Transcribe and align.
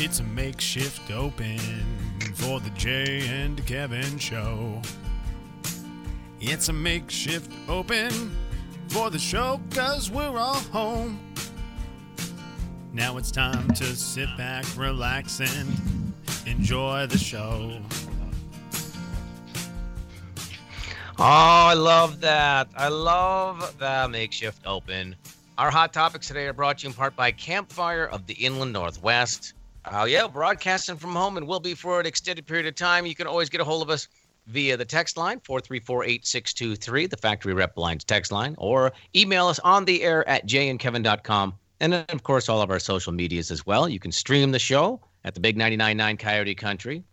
It's 0.00 0.20
a 0.20 0.22
makeshift 0.22 1.10
open 1.10 1.58
for 2.34 2.60
the 2.60 2.70
Jay 2.70 3.26
and 3.26 3.66
Kevin 3.66 4.16
show. 4.16 4.80
It's 6.40 6.68
a 6.68 6.72
makeshift 6.72 7.50
open 7.68 8.12
for 8.86 9.10
the 9.10 9.18
show 9.18 9.60
cause 9.70 10.08
we're 10.08 10.38
all 10.38 10.60
home. 10.70 11.18
Now 12.92 13.16
it's 13.16 13.32
time 13.32 13.66
to 13.72 13.84
sit 13.96 14.28
back, 14.36 14.64
relax, 14.76 15.40
and 15.40 16.14
enjoy 16.46 17.06
the 17.08 17.18
show. 17.18 17.80
Oh, 21.18 21.24
I 21.24 21.74
love 21.74 22.20
that. 22.20 22.68
I 22.76 22.86
love 22.86 23.74
that 23.80 24.10
makeshift 24.12 24.64
open. 24.64 25.16
Our 25.58 25.72
hot 25.72 25.92
topics 25.92 26.28
today 26.28 26.46
are 26.46 26.52
brought 26.52 26.78
to 26.78 26.82
you 26.84 26.90
in 26.90 26.94
part 26.94 27.16
by 27.16 27.32
Campfire 27.32 28.04
of 28.06 28.28
the 28.28 28.34
Inland 28.34 28.72
Northwest. 28.72 29.54
Uh, 29.90 30.04
yeah, 30.04 30.26
broadcasting 30.26 30.96
from 30.96 31.14
home 31.14 31.36
and 31.38 31.46
will 31.46 31.60
be 31.60 31.74
for 31.74 31.98
an 31.98 32.06
extended 32.06 32.46
period 32.46 32.66
of 32.66 32.74
time. 32.74 33.06
You 33.06 33.14
can 33.14 33.26
always 33.26 33.48
get 33.48 33.60
a 33.60 33.64
hold 33.64 33.82
of 33.82 33.88
us 33.88 34.08
via 34.46 34.76
the 34.76 34.84
text 34.84 35.16
line 35.16 35.40
434-8623, 35.40 37.08
the 37.08 37.16
factory 37.16 37.54
rep 37.54 37.76
lines 37.76 38.04
text 38.04 38.30
line, 38.30 38.54
or 38.58 38.92
email 39.16 39.46
us 39.46 39.58
on 39.60 39.84
the 39.84 40.02
air 40.02 40.28
at 40.28 40.46
jayandkevin.com. 40.46 41.54
And 41.80 41.92
then, 41.92 42.04
of 42.08 42.22
course, 42.22 42.48
all 42.48 42.60
of 42.60 42.70
our 42.70 42.78
social 42.78 43.12
medias 43.12 43.50
as 43.50 43.64
well. 43.64 43.88
You 43.88 43.98
can 43.98 44.12
stream 44.12 44.50
the 44.50 44.58
show 44.58 45.00
at 45.24 45.34
the 45.34 45.40
Big 45.40 45.56
99.9 45.56 46.18
Coyote 46.18 46.54
Country. 46.54 47.04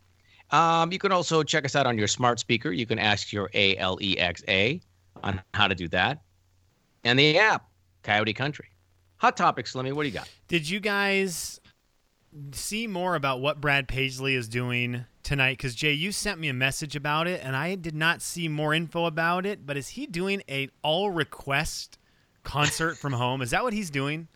Um, 0.52 0.92
you 0.92 1.00
can 1.00 1.12
also 1.12 1.44
check 1.44 1.66
us 1.66 1.76
out 1.76 1.88
on 1.88 1.98
your 1.98 2.08
smart 2.08 2.40
speaker. 2.40 2.72
You 2.72 2.86
can 2.86 3.00
ask 3.00 3.32
your 3.32 3.50
ALEXA 3.50 4.82
on 5.24 5.42
how 5.54 5.68
to 5.68 5.76
do 5.76 5.88
that. 5.90 6.22
And 7.04 7.18
the 7.18 7.38
app, 7.38 7.68
Coyote 8.04 8.34
Country. 8.34 8.70
Hot 9.18 9.38
topics, 9.38 9.74
Slimmy, 9.74 9.94
what 9.94 10.04
do 10.04 10.10
you 10.10 10.14
got? 10.14 10.30
Did 10.48 10.68
you 10.68 10.80
guys 10.80 11.60
see 12.52 12.88
more 12.88 13.16
about 13.16 13.42
what 13.42 13.62
Brad 13.62 13.88
Paisley 13.88 14.36
is 14.36 14.48
doing 14.48 15.06
tonight? 15.24 15.58
Because 15.58 15.76
Jay, 15.76 15.94
you 15.94 16.12
sent 16.12 16.40
me 16.40 16.50
a 16.50 16.54
message 16.54 16.96
about 16.96 17.28
it, 17.28 17.42
and 17.44 17.56
I 17.56 17.76
did 17.76 17.96
not 17.96 18.22
see 18.22 18.48
more 18.48 18.74
info 18.74 19.06
about 19.06 19.46
it. 19.46 19.66
But 19.66 19.78
is 19.78 19.90
he 19.90 20.06
doing 20.06 20.44
a 20.50 20.70
all 20.82 21.12
request 21.12 21.98
concert 22.44 22.98
from 22.98 23.14
home? 23.24 23.42
Is 23.42 23.52
that 23.52 23.64
what 23.64 23.74
he's 23.74 23.90
doing? 23.90 24.28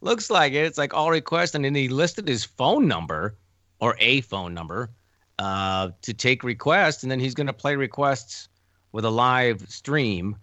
Looks 0.00 0.30
like 0.30 0.52
it. 0.52 0.66
It's 0.66 0.78
like 0.78 0.94
all 0.94 1.10
request, 1.10 1.54
and 1.54 1.64
then 1.64 1.74
he 1.74 1.88
listed 1.88 2.28
his 2.28 2.44
phone 2.44 2.86
number 2.86 3.36
or 3.80 3.96
a 3.98 4.20
phone 4.22 4.54
number 4.54 4.90
uh, 5.38 5.90
to 6.02 6.14
take 6.14 6.44
requests, 6.44 7.02
and 7.02 7.10
then 7.10 7.20
he's 7.20 7.34
going 7.34 7.46
to 7.46 7.52
play 7.52 7.76
requests 7.76 8.48
with 8.92 9.04
a 9.04 9.10
live 9.10 9.68
stream. 9.68 10.36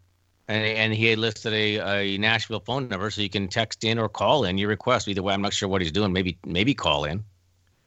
And, 0.49 0.65
and 0.65 0.93
he 0.93 1.05
had 1.05 1.19
listed 1.19 1.53
a, 1.53 1.77
a 1.77 2.17
Nashville 2.17 2.59
phone 2.59 2.89
number, 2.89 3.11
so 3.11 3.21
you 3.21 3.29
can 3.29 3.47
text 3.47 3.83
in 3.83 3.99
or 3.99 4.09
call 4.09 4.43
in 4.43 4.57
your 4.57 4.67
request. 4.67 5.07
Either 5.07 5.21
way, 5.21 5.33
I'm 5.33 5.43
not 5.43 5.53
sure 5.53 5.69
what 5.69 5.81
he's 5.81 5.91
doing. 5.91 6.11
Maybe 6.11 6.39
maybe 6.43 6.73
call 6.73 7.05
in. 7.05 7.23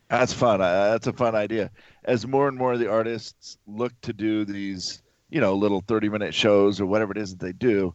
That's 0.09 0.33
fun. 0.33 0.61
Uh, 0.61 0.91
that's 0.91 1.07
a 1.07 1.13
fun 1.13 1.35
idea. 1.35 1.71
As 2.05 2.27
more 2.27 2.47
and 2.47 2.57
more 2.57 2.75
of 2.75 2.79
the 2.79 2.91
artists 2.91 3.59
look 3.67 3.93
to 4.03 4.13
do 4.13 4.45
these, 4.45 5.03
you 5.31 5.41
know, 5.41 5.55
little 5.55 5.83
30 5.89 6.11
minute 6.11 6.35
shows 6.35 6.81
or 6.81 6.87
whatever 6.87 7.13
it 7.13 7.19
is 7.19 7.31
that 7.31 7.41
they 7.41 7.53
do, 7.53 7.95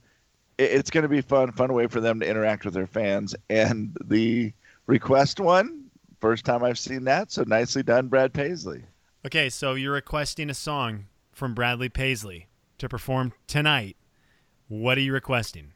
it, 0.57 0.71
it's 0.71 0.89
going 0.89 1.03
to 1.03 1.09
be 1.09 1.21
fun, 1.21 1.51
fun 1.51 1.73
way 1.73 1.87
for 1.87 2.01
them 2.01 2.19
to 2.19 2.27
interact 2.27 2.65
with 2.65 2.73
their 2.73 2.87
fans. 2.87 3.35
And 3.49 3.95
the 4.03 4.51
request 4.87 5.39
one, 5.39 5.85
first 6.19 6.43
time 6.43 6.63
I've 6.63 6.79
seen 6.79 7.03
that. 7.03 7.31
So 7.31 7.43
nicely 7.45 7.83
done, 7.83 8.07
Brad 8.07 8.33
Paisley. 8.33 8.83
Okay, 9.25 9.49
so 9.49 9.75
you're 9.75 9.93
requesting 9.93 10.49
a 10.49 10.53
song 10.53 11.05
from 11.31 11.53
Bradley 11.53 11.89
Paisley 11.89 12.47
to 12.79 12.89
perform 12.89 13.33
tonight. 13.45 13.96
What 14.67 14.97
are 14.97 15.01
you 15.01 15.13
requesting? 15.13 15.73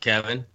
Kevin? 0.00 0.46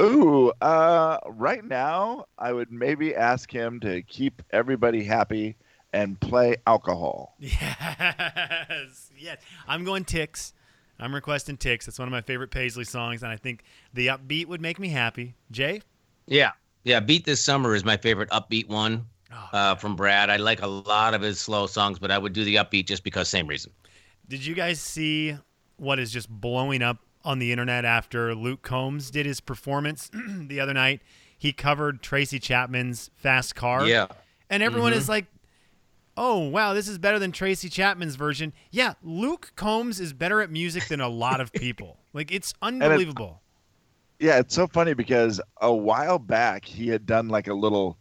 Ooh, 0.00 0.52
uh, 0.60 1.18
right 1.28 1.64
now, 1.64 2.26
I 2.38 2.52
would 2.52 2.72
maybe 2.72 3.14
ask 3.14 3.50
him 3.50 3.78
to 3.80 4.02
keep 4.02 4.42
everybody 4.50 5.04
happy 5.04 5.56
and 5.92 6.18
play 6.20 6.56
alcohol. 6.66 7.36
Yes, 7.40 9.10
yes. 9.16 9.40
I'm 9.68 9.84
going 9.84 10.04
Ticks. 10.04 10.52
I'm 10.98 11.14
requesting 11.14 11.56
Ticks. 11.56 11.86
It's 11.86 11.98
one 11.98 12.08
of 12.08 12.12
my 12.12 12.20
favorite 12.22 12.50
Paisley 12.50 12.84
songs, 12.84 13.22
and 13.22 13.30
I 13.30 13.36
think 13.36 13.62
the 13.92 14.08
upbeat 14.08 14.46
would 14.46 14.60
make 14.60 14.78
me 14.78 14.88
happy. 14.88 15.34
Jay? 15.50 15.82
Yeah. 16.26 16.52
Yeah. 16.82 17.00
Beat 17.00 17.24
This 17.24 17.44
Summer 17.44 17.74
is 17.74 17.84
my 17.84 17.96
favorite 17.96 18.30
upbeat 18.30 18.68
one 18.68 19.06
uh, 19.52 19.74
from 19.76 19.96
Brad. 19.96 20.30
I 20.30 20.36
like 20.36 20.62
a 20.62 20.66
lot 20.66 21.14
of 21.14 21.22
his 21.22 21.40
slow 21.40 21.66
songs, 21.66 21.98
but 21.98 22.10
I 22.10 22.18
would 22.18 22.32
do 22.32 22.44
the 22.44 22.56
upbeat 22.56 22.86
just 22.86 23.04
because 23.04 23.28
same 23.28 23.46
reason. 23.46 23.72
Did 24.28 24.44
you 24.44 24.54
guys 24.54 24.80
see 24.80 25.36
what 25.76 25.98
is 25.98 26.10
just 26.10 26.28
blowing 26.28 26.82
up 26.82 26.98
on 27.24 27.38
the 27.38 27.52
internet 27.52 27.84
after 27.84 28.34
Luke 28.34 28.62
Combs 28.62 29.10
did 29.10 29.26
his 29.26 29.40
performance 29.40 30.10
the 30.28 30.60
other 30.60 30.74
night? 30.74 31.02
He 31.36 31.52
covered 31.52 32.02
Tracy 32.02 32.38
Chapman's 32.38 33.10
Fast 33.16 33.54
Car. 33.54 33.86
Yeah. 33.86 34.06
And 34.48 34.62
everyone 34.62 34.92
mm-hmm. 34.92 35.00
is 35.00 35.08
like, 35.08 35.26
oh, 36.16 36.38
wow, 36.48 36.74
this 36.74 36.88
is 36.88 36.98
better 36.98 37.18
than 37.18 37.32
Tracy 37.32 37.68
Chapman's 37.68 38.16
version. 38.16 38.52
Yeah, 38.70 38.94
Luke 39.02 39.52
Combs 39.56 40.00
is 40.00 40.12
better 40.12 40.40
at 40.40 40.50
music 40.50 40.88
than 40.88 41.00
a 41.00 41.08
lot 41.08 41.40
of 41.40 41.52
people. 41.52 41.98
like, 42.12 42.32
it's 42.32 42.54
unbelievable. 42.62 43.42
Yeah, 44.20 44.38
it's 44.38 44.54
so 44.54 44.66
funny 44.66 44.94
because 44.94 45.40
a 45.60 45.74
while 45.74 46.18
back 46.18 46.64
he 46.64 46.88
had 46.88 47.04
done 47.04 47.28
like 47.28 47.48
a 47.48 47.54
little 47.54 47.98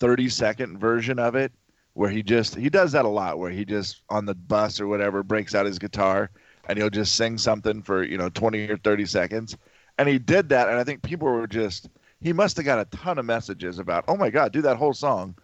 30 0.00 0.28
second 0.28 0.78
version 0.78 1.18
of 1.18 1.34
it 1.34 1.52
where 1.94 2.10
he 2.10 2.22
just 2.22 2.54
he 2.54 2.70
does 2.70 2.92
that 2.92 3.04
a 3.04 3.08
lot 3.08 3.38
where 3.38 3.50
he 3.50 3.64
just 3.64 4.02
on 4.08 4.24
the 4.24 4.34
bus 4.34 4.80
or 4.80 4.86
whatever 4.86 5.22
breaks 5.22 5.54
out 5.54 5.66
his 5.66 5.78
guitar 5.78 6.30
and 6.68 6.78
he'll 6.78 6.90
just 6.90 7.16
sing 7.16 7.36
something 7.38 7.82
for, 7.82 8.02
you 8.02 8.16
know, 8.16 8.28
20 8.30 8.70
or 8.70 8.76
30 8.78 9.04
seconds. 9.06 9.56
And 9.98 10.08
he 10.08 10.18
did 10.18 10.48
that 10.50 10.68
and 10.68 10.78
I 10.78 10.84
think 10.84 11.02
people 11.02 11.28
were 11.28 11.46
just 11.46 11.88
he 12.20 12.32
must 12.32 12.56
have 12.56 12.66
got 12.66 12.78
a 12.78 12.84
ton 12.96 13.18
of 13.18 13.24
messages 13.24 13.78
about, 13.78 14.04
"Oh 14.08 14.16
my 14.16 14.30
god, 14.30 14.52
do 14.52 14.62
that 14.62 14.76
whole 14.76 14.94
song." 14.94 15.34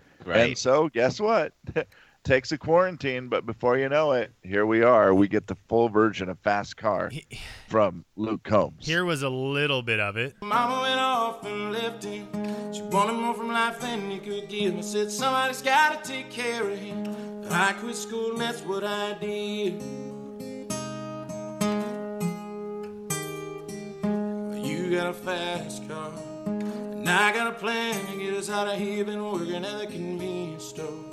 And 0.47 0.57
so, 0.57 0.89
guess 0.89 1.21
what? 1.21 1.53
Takes 2.29 2.53
a 2.53 2.59
quarantine, 2.59 3.29
but 3.29 3.47
before 3.47 3.79
you 3.79 3.89
know 3.89 4.13
it, 4.13 4.31
here 4.43 4.67
we 4.67 4.83
are. 4.83 5.15
We 5.15 5.29
get 5.29 5.47
the 5.47 5.57
full 5.67 5.89
version 5.89 6.29
of 6.29 6.39
Fast 6.41 6.77
Car 6.77 7.11
from 7.69 8.05
Luke 8.17 8.43
Combs. 8.43 8.87
Here 8.87 9.07
was 9.07 9.23
a 9.23 9.31
little 9.31 9.81
bit 9.81 9.99
of 9.99 10.19
it. 10.19 10.35
Mama 10.43 10.83
went 10.83 11.01
off 11.01 11.43
and 11.47 11.73
left 11.73 12.05
him. 12.05 12.29
She 12.71 12.83
wanted 12.83 13.15
more 13.15 13.33
from 13.33 13.49
life 13.49 13.81
than 13.81 14.11
he 14.11 14.19
could 14.19 14.47
give 14.51 14.75
me. 14.75 14.83
Said 14.83 15.11
somebody's 15.11 15.63
gotta 15.63 16.07
take 16.07 16.31
care 16.31 16.69
of 16.69 16.79
him. 16.79 17.17
I 17.51 17.73
quit 17.73 17.97
school 17.97 18.33
and 18.33 18.41
that's 18.43 18.61
what 18.61 18.85
I 18.85 19.15
did. 19.15 19.83
You 24.63 24.91
got 24.95 25.07
a 25.07 25.15
fast 25.15 25.89
car. 25.89 26.13
And 26.45 27.09
I 27.09 27.33
got 27.33 27.47
a 27.47 27.53
plan 27.53 28.05
to 28.05 28.19
get 28.23 28.35
us 28.35 28.51
out 28.51 28.69
of 28.69 28.79
here. 28.79 29.03
Been 29.07 29.25
working 29.25 29.65
at 29.65 29.79
the 29.79 29.87
convenience 29.87 30.67
store. 30.67 31.08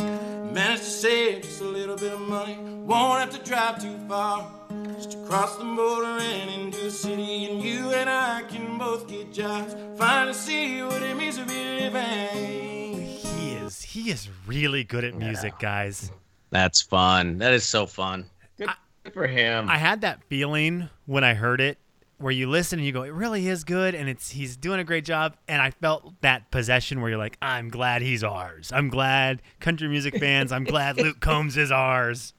Managed 0.55 0.83
to 0.83 0.89
save 0.89 1.41
just 1.41 1.59
a 1.59 1.65
little 1.65 1.97
bit 1.97 2.13
of 2.13 2.21
money. 2.21 2.57
Won't 2.57 3.19
have 3.19 3.29
to 3.31 3.45
drive 3.45 3.81
too 3.81 3.97
far. 4.07 4.49
Just 4.93 5.11
to 5.11 5.17
cross 5.25 5.57
the 5.57 5.65
border 5.65 6.17
and 6.17 6.49
into 6.49 6.81
the 6.81 6.91
city. 6.91 7.51
And 7.51 7.61
you 7.61 7.91
and 7.91 8.09
I 8.09 8.41
can 8.43 8.77
both 8.77 9.05
get 9.05 9.33
jobs. 9.33 9.75
Finally 9.97 10.31
see 10.31 10.81
what 10.81 11.03
it 11.03 11.17
means 11.17 11.37
to 11.39 11.45
be 11.45 11.51
living. 11.53 13.05
He 13.05 13.51
is 13.55 13.81
he 13.81 14.09
is 14.09 14.29
really 14.47 14.85
good 14.85 15.03
at 15.03 15.13
music, 15.13 15.59
guys. 15.59 16.09
That's 16.51 16.81
fun. 16.81 17.39
That 17.39 17.51
is 17.51 17.65
so 17.65 17.85
fun. 17.85 18.29
Good 18.57 18.69
for 19.11 19.27
him. 19.27 19.69
I 19.69 19.77
had 19.77 19.99
that 20.01 20.23
feeling 20.29 20.87
when 21.05 21.25
I 21.25 21.33
heard 21.33 21.59
it 21.59 21.77
where 22.17 22.31
you 22.31 22.49
listen 22.49 22.79
and 22.79 22.85
you 22.85 22.91
go, 22.91 23.03
it 23.03 23.13
really 23.13 23.47
is 23.47 23.63
good 23.63 23.93
and 23.95 24.07
it's 24.07 24.31
he's 24.31 24.55
doing 24.57 24.79
a 24.79 24.83
great 24.83 25.05
job. 25.05 25.35
And 25.47 25.61
I 25.61 25.71
felt 25.71 26.13
that 26.21 26.49
possession 26.51 27.01
where 27.01 27.09
you're 27.09 27.19
like, 27.19 27.37
I'm 27.41 27.69
glad 27.69 28.01
he's 28.01 28.23
ours. 28.23 28.71
I'm 28.73 28.89
glad 28.89 29.41
country 29.59 29.87
music 29.87 30.17
fans, 30.19 30.51
I'm 30.51 30.63
glad 30.63 30.97
Luke 30.97 31.19
Combs 31.19 31.57
is 31.57 31.71
ours. 31.71 32.33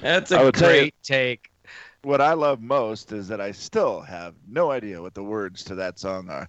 That's 0.00 0.30
a 0.30 0.42
would 0.44 0.54
tell 0.54 0.70
you- 0.72 0.80
great 0.82 0.94
take. 1.02 1.50
what 2.02 2.20
I 2.20 2.32
love 2.34 2.60
most 2.62 3.12
is 3.12 3.28
that 3.28 3.40
I 3.40 3.52
still 3.52 4.00
have 4.00 4.34
no 4.48 4.70
idea 4.70 5.02
what 5.02 5.14
the 5.14 5.24
words 5.24 5.64
to 5.64 5.74
that 5.74 5.98
song 5.98 6.30
are. 6.30 6.48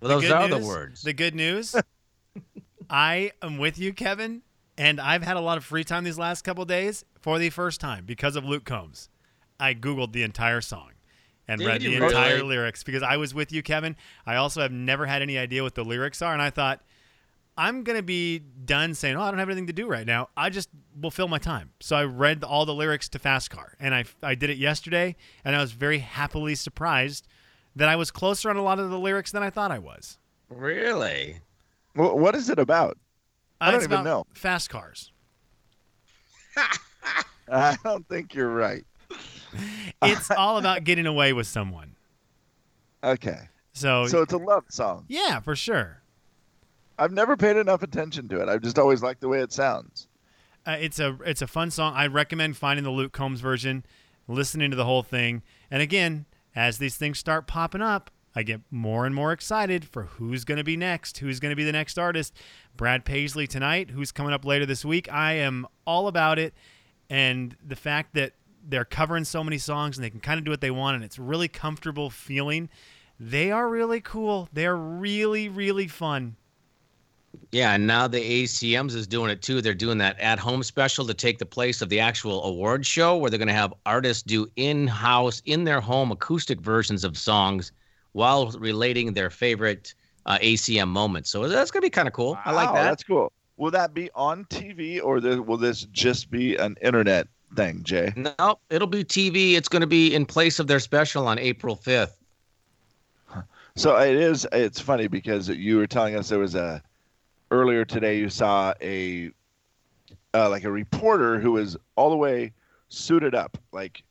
Well, 0.00 0.08
those 0.08 0.22
good 0.22 0.32
are 0.32 0.48
the 0.48 0.58
words. 0.58 1.02
The 1.02 1.12
good 1.12 1.34
news, 1.34 1.76
I 2.90 3.30
am 3.42 3.58
with 3.58 3.78
you, 3.78 3.92
Kevin, 3.92 4.42
and 4.78 5.00
I've 5.00 5.22
had 5.22 5.36
a 5.36 5.40
lot 5.40 5.58
of 5.58 5.64
free 5.64 5.84
time 5.84 6.04
these 6.04 6.18
last 6.18 6.42
couple 6.42 6.64
days 6.64 7.04
for 7.20 7.38
the 7.38 7.50
first 7.50 7.80
time 7.80 8.04
because 8.04 8.36
of 8.36 8.44
Luke 8.44 8.64
Combs. 8.64 9.08
I 9.60 9.74
Googled 9.74 10.12
the 10.12 10.22
entire 10.22 10.60
song 10.60 10.90
and 11.46 11.60
Did 11.60 11.66
read 11.66 11.80
the 11.82 11.88
really? 11.98 12.06
entire 12.06 12.42
lyrics 12.42 12.82
because 12.82 13.02
I 13.02 13.16
was 13.16 13.34
with 13.34 13.52
you, 13.52 13.62
Kevin. 13.62 13.96
I 14.26 14.36
also 14.36 14.60
have 14.60 14.72
never 14.72 15.06
had 15.06 15.22
any 15.22 15.38
idea 15.38 15.62
what 15.62 15.74
the 15.74 15.84
lyrics 15.84 16.22
are, 16.22 16.32
and 16.32 16.42
I 16.42 16.50
thought, 16.50 16.80
I'm 17.56 17.82
going 17.84 17.98
to 17.98 18.02
be 18.02 18.38
done 18.38 18.94
saying, 18.94 19.14
oh, 19.16 19.20
I 19.22 19.30
don't 19.30 19.38
have 19.38 19.48
anything 19.50 19.66
to 19.66 19.72
do 19.74 19.86
right 19.86 20.06
now. 20.06 20.30
I 20.36 20.48
just 20.48 20.70
will 20.98 21.10
fill 21.10 21.28
my 21.28 21.36
time. 21.38 21.70
So 21.80 21.96
I 21.96 22.04
read 22.04 22.42
all 22.44 22.64
the 22.64 22.72
lyrics 22.74 23.08
to 23.10 23.18
Fast 23.18 23.50
Car, 23.50 23.76
and 23.78 23.94
I, 23.94 24.04
I 24.22 24.34
did 24.34 24.48
it 24.50 24.56
yesterday, 24.56 25.16
and 25.44 25.54
I 25.54 25.60
was 25.60 25.72
very 25.72 25.98
happily 25.98 26.54
surprised 26.54 27.28
that 27.76 27.88
I 27.90 27.96
was 27.96 28.10
closer 28.10 28.48
on 28.48 28.56
a 28.56 28.62
lot 28.62 28.78
of 28.78 28.88
the 28.90 28.98
lyrics 28.98 29.32
than 29.32 29.42
I 29.42 29.50
thought 29.50 29.70
I 29.70 29.78
was. 29.78 30.18
really? 30.48 31.40
Wh- 31.94 32.16
What 32.16 32.34
is 32.34 32.48
it 32.48 32.58
about? 32.58 32.96
I 33.62 33.70
don't 33.70 33.82
even 33.82 34.04
know. 34.04 34.24
Fast 34.34 34.70
cars. 34.70 35.12
I 37.50 37.76
don't 37.84 38.06
think 38.08 38.34
you're 38.34 38.52
right. 38.52 38.84
it's 40.02 40.30
all 40.30 40.58
about 40.58 40.84
getting 40.84 41.06
away 41.06 41.32
with 41.32 41.46
someone. 41.46 41.94
Okay. 43.04 43.48
So, 43.72 44.06
So 44.06 44.22
it's 44.22 44.32
a 44.32 44.38
love 44.38 44.64
song. 44.70 45.04
yeah, 45.08 45.40
for 45.40 45.56
sure. 45.56 46.02
I've 46.98 47.12
never 47.12 47.36
paid 47.36 47.56
enough 47.56 47.82
attention 47.82 48.28
to 48.28 48.40
it. 48.40 48.48
I've 48.48 48.62
just 48.62 48.78
always 48.78 49.02
liked 49.02 49.20
the 49.20 49.28
way 49.28 49.40
it 49.40 49.52
sounds. 49.52 50.08
Uh, 50.64 50.76
it's 50.78 51.00
a 51.00 51.18
it's 51.24 51.42
a 51.42 51.46
fun 51.46 51.70
song. 51.70 51.94
I 51.96 52.06
recommend 52.06 52.56
finding 52.56 52.84
the 52.84 52.90
Luke 52.90 53.12
Combs 53.12 53.40
version, 53.40 53.84
listening 54.28 54.70
to 54.70 54.76
the 54.76 54.84
whole 54.84 55.02
thing. 55.02 55.42
And 55.70 55.82
again, 55.82 56.26
as 56.54 56.78
these 56.78 56.96
things 56.96 57.18
start 57.18 57.46
popping 57.48 57.82
up, 57.82 58.10
I 58.34 58.42
get 58.42 58.60
more 58.70 59.04
and 59.04 59.14
more 59.14 59.32
excited 59.32 59.84
for 59.84 60.04
who's 60.04 60.44
going 60.44 60.58
to 60.58 60.64
be 60.64 60.76
next, 60.76 61.18
who's 61.18 61.38
going 61.38 61.50
to 61.50 61.56
be 61.56 61.64
the 61.64 61.72
next 61.72 61.98
artist. 61.98 62.34
Brad 62.76 63.04
Paisley 63.04 63.46
tonight, 63.46 63.90
who's 63.90 64.12
coming 64.12 64.32
up 64.32 64.44
later 64.44 64.64
this 64.64 64.84
week. 64.84 65.12
I 65.12 65.34
am 65.34 65.66
all 65.86 66.08
about 66.08 66.38
it, 66.38 66.54
and 67.10 67.54
the 67.66 67.76
fact 67.76 68.14
that 68.14 68.32
they're 68.66 68.84
covering 68.84 69.24
so 69.24 69.44
many 69.44 69.58
songs 69.58 69.96
and 69.96 70.04
they 70.04 70.10
can 70.10 70.20
kind 70.20 70.38
of 70.38 70.44
do 70.44 70.50
what 70.50 70.60
they 70.60 70.70
want, 70.70 70.94
and 70.94 71.04
it's 71.04 71.18
really 71.18 71.48
comfortable 71.48 72.08
feeling. 72.08 72.70
They 73.20 73.50
are 73.50 73.68
really 73.68 74.00
cool. 74.00 74.48
They're 74.52 74.76
really 74.76 75.48
really 75.48 75.88
fun. 75.88 76.36
Yeah, 77.50 77.74
and 77.74 77.86
now 77.86 78.08
the 78.08 78.44
ACMs 78.44 78.94
is 78.94 79.06
doing 79.06 79.30
it 79.30 79.42
too. 79.42 79.60
They're 79.60 79.74
doing 79.74 79.98
that 79.98 80.18
at 80.20 80.38
home 80.38 80.62
special 80.62 81.06
to 81.06 81.14
take 81.14 81.38
the 81.38 81.46
place 81.46 81.80
of 81.80 81.88
the 81.88 82.00
actual 82.00 82.44
award 82.44 82.84
show 82.84 83.16
where 83.16 83.30
they're 83.30 83.38
going 83.38 83.48
to 83.48 83.54
have 83.54 83.72
artists 83.86 84.22
do 84.22 84.46
in 84.56 84.86
house, 84.86 85.42
in 85.46 85.64
their 85.64 85.80
home, 85.80 86.12
acoustic 86.12 86.60
versions 86.60 87.04
of 87.04 87.16
songs 87.16 87.72
while 88.12 88.50
relating 88.52 89.12
their 89.12 89.30
favorite 89.30 89.94
uh, 90.26 90.38
ACM 90.38 90.88
moments. 90.88 91.30
So 91.30 91.48
that's 91.48 91.70
going 91.70 91.82
to 91.82 91.86
be 91.86 91.90
kind 91.90 92.08
of 92.08 92.14
cool. 92.14 92.38
I 92.44 92.52
like 92.52 92.72
that. 92.74 92.84
That's 92.84 93.04
cool. 93.04 93.32
Will 93.56 93.70
that 93.70 93.94
be 93.94 94.10
on 94.14 94.44
TV 94.46 95.02
or 95.02 95.20
the, 95.20 95.42
will 95.42 95.56
this 95.56 95.84
just 95.92 96.30
be 96.30 96.56
an 96.56 96.76
internet 96.82 97.28
thing, 97.54 97.82
Jay? 97.82 98.12
No, 98.16 98.58
it'll 98.70 98.88
be 98.88 99.04
TV. 99.04 99.54
It's 99.54 99.68
going 99.68 99.82
to 99.82 99.86
be 99.86 100.14
in 100.14 100.26
place 100.26 100.58
of 100.58 100.66
their 100.66 100.80
special 100.80 101.26
on 101.26 101.38
April 101.38 101.76
5th. 101.76 102.12
So 103.74 103.96
it 103.96 104.14
is. 104.14 104.46
It's 104.52 104.80
funny 104.80 105.06
because 105.06 105.48
you 105.48 105.78
were 105.78 105.86
telling 105.86 106.14
us 106.14 106.28
there 106.28 106.38
was 106.38 106.54
a 106.54 106.82
earlier 107.50 107.84
today. 107.84 108.18
You 108.18 108.28
saw 108.28 108.74
a 108.82 109.30
uh, 110.34 110.50
like 110.50 110.64
a 110.64 110.70
reporter 110.70 111.40
who 111.40 111.52
was 111.52 111.76
all 111.96 112.10
the 112.10 112.16
way 112.16 112.52
suited 112.88 113.34
up, 113.34 113.56
like 113.72 114.02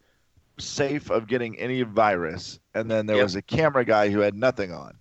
safe 0.61 1.09
of 1.09 1.27
getting 1.27 1.57
any 1.59 1.81
virus, 1.81 2.59
and 2.73 2.89
then 2.89 3.05
there 3.05 3.17
Yep. 3.17 3.23
was 3.23 3.35
a 3.35 3.41
camera 3.41 3.83
guy 3.85 4.09
who 4.09 4.19
had 4.19 4.35
nothing 4.35 4.71
on. 4.73 4.93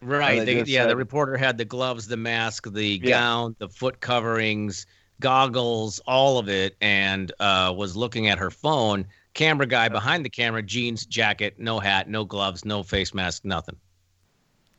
Right. 0.00 0.40
they 0.40 0.44
They, 0.44 0.54
just 0.60 0.70
yeah, 0.70 0.86
the 0.86 0.96
reporter 0.96 1.36
had 1.36 1.56
the 1.56 1.64
gloves, 1.64 2.06
the 2.06 2.16
mask, 2.16 2.70
the 2.70 3.00
Yeah. 3.02 3.10
gown, 3.10 3.56
the 3.58 3.68
foot 3.68 4.00
coverings, 4.00 4.86
goggles, 5.20 5.98
all 6.06 6.38
of 6.38 6.48
it, 6.48 6.76
and 6.80 7.32
uh, 7.40 7.72
was 7.76 7.96
looking 7.96 8.28
at 8.28 8.38
her 8.38 8.50
phone. 8.50 9.06
Camera 9.32 9.66
guy 9.66 9.88
behind 9.88 10.24
the 10.24 10.30
camera, 10.30 10.62
jeans, 10.62 11.06
jacket, 11.06 11.54
no 11.58 11.78
hat, 11.80 12.08
no 12.08 12.24
gloves, 12.24 12.64
no 12.64 12.82
face 12.82 13.14
mask, 13.14 13.44
nothing. 13.44 13.76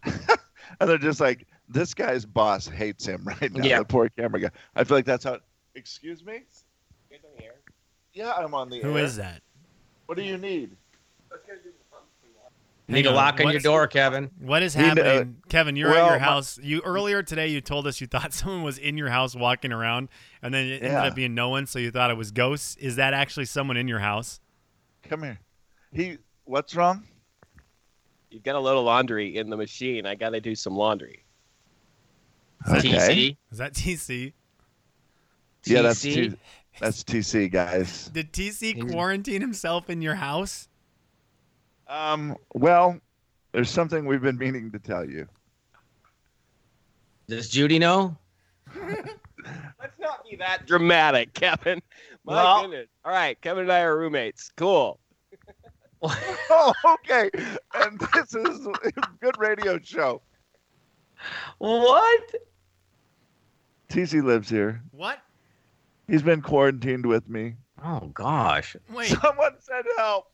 And 0.80 0.90
they're 0.90 0.98
just 0.98 1.22
like, 1.22 1.48
this 1.70 1.94
guy's 1.94 2.26
boss 2.26 2.68
hates 2.68 3.06
him 3.06 3.24
right 3.42 3.52
now. 3.54 3.64
Yeah. 3.66 3.80
The 3.80 3.86
poor 3.86 4.10
camera 4.10 4.42
guy. 4.42 4.50
I 4.76 4.84
feel 4.84 4.98
like 4.98 5.06
that's 5.06 5.24
how. 5.24 5.40
Excuse 5.76 6.24
me. 6.26 6.42
Yeah, 8.14 8.32
I'm 8.34 8.54
on 8.54 8.70
the 8.70 8.80
Who 8.82 8.98
air. 8.98 9.04
is 9.06 9.16
that? 9.18 9.42
What 10.06 10.18
do 10.18 10.24
you 10.24 10.38
need? 10.38 10.76
Need 12.88 13.08
a 13.08 13.12
lock 13.12 13.40
on 13.40 13.52
your 13.52 13.60
door, 13.60 13.88
Kevin. 13.88 14.30
What 14.40 14.62
is 14.62 14.76
You 14.76 14.84
uh, 14.86 14.94
know- 14.94 15.04
happening, 15.04 15.38
Kevin? 15.50 15.76
You're 15.76 15.90
well, 15.90 16.06
at 16.06 16.10
your 16.12 16.20
house. 16.20 16.60
You 16.62 16.82
earlier 16.86 17.24
today 17.24 17.48
you 17.48 17.60
told 17.60 17.88
us 17.88 18.00
you 18.00 18.06
thought 18.06 18.32
someone 18.34 18.62
was 18.62 18.78
in 18.78 18.96
your 18.96 19.10
house 19.10 19.36
walking 19.36 19.72
around, 19.72 20.10
and 20.44 20.54
then 20.54 20.68
it 20.68 20.84
ended 20.84 20.92
up 20.92 21.16
being 21.16 21.34
no 21.34 21.50
one, 21.50 21.66
so 21.66 21.80
you 21.80 21.90
thought 21.90 22.12
it 22.12 22.18
was 22.18 22.32
ghosts. 22.32 22.76
Is 22.76 22.98
that 22.98 23.14
actually 23.16 23.46
someone 23.46 23.76
in 23.78 23.88
your 23.88 24.00
house? 24.00 24.40
Come 25.04 25.24
here. 25.24 25.40
He. 25.92 26.20
What's 26.44 26.76
wrong? 26.76 27.04
You've 28.30 28.44
got 28.44 28.54
a 28.54 28.60
load 28.60 28.78
of 28.78 28.86
laundry 28.86 29.36
in 29.36 29.50
the 29.50 29.58
machine. 29.58 30.06
I 30.06 30.14
got 30.14 30.32
to 30.32 30.42
do 30.42 30.54
some 30.54 30.76
laundry. 30.76 31.24
Okay. 32.70 32.90
TC. 32.90 33.38
Is 33.52 33.58
that 33.58 33.74
TC? 33.74 34.34
Yeah, 35.66 35.82
that's 35.82 36.06
TC. 36.06 36.38
T- 36.76 36.80
that's 36.82 37.04
TC, 37.04 37.52
guys. 37.52 38.10
Did 38.14 38.34
TC 38.34 38.92
quarantine 38.92 39.42
himself 39.42 39.90
in 39.90 40.02
your 40.02 40.16
house? 40.16 40.68
Um. 41.88 42.36
Well, 42.54 43.00
there's 43.52 43.70
something 43.70 44.06
we've 44.06 44.22
been 44.22 44.38
meaning 44.38 44.72
to 44.72 44.80
tell 44.80 45.10
you. 45.10 45.28
Does 47.28 47.50
Judy 47.50 47.80
know? 47.80 48.18
Let's 48.76 50.00
not 50.00 50.26
be 50.30 50.36
that 50.38 50.66
dramatic, 50.66 51.34
Kevin. 51.34 51.82
My 52.26 52.34
Well- 52.44 52.62
goodness. 52.64 52.88
All 53.06 53.12
right, 53.12 53.40
Kevin 53.42 53.64
and 53.64 53.72
I 53.72 53.82
are 53.82 53.98
roommates. 53.98 54.52
Cool. 54.58 55.00
oh, 56.02 56.74
okay. 56.86 57.30
And 57.76 58.00
this 58.14 58.36
is 58.36 58.68
a 58.68 58.92
good 59.22 59.38
radio 59.40 59.80
show. 59.80 60.22
What? 61.60 62.36
TC 63.90 64.24
lives 64.24 64.50
here. 64.50 64.82
What? 64.92 65.20
He's 66.08 66.22
been 66.24 66.42
quarantined 66.42 67.06
with 67.06 67.28
me. 67.30 67.56
Oh 67.84 68.12
gosh. 68.14 68.76
Wait, 68.94 69.08
Someone 69.22 69.54
said 69.60 69.86
help. 69.98 70.32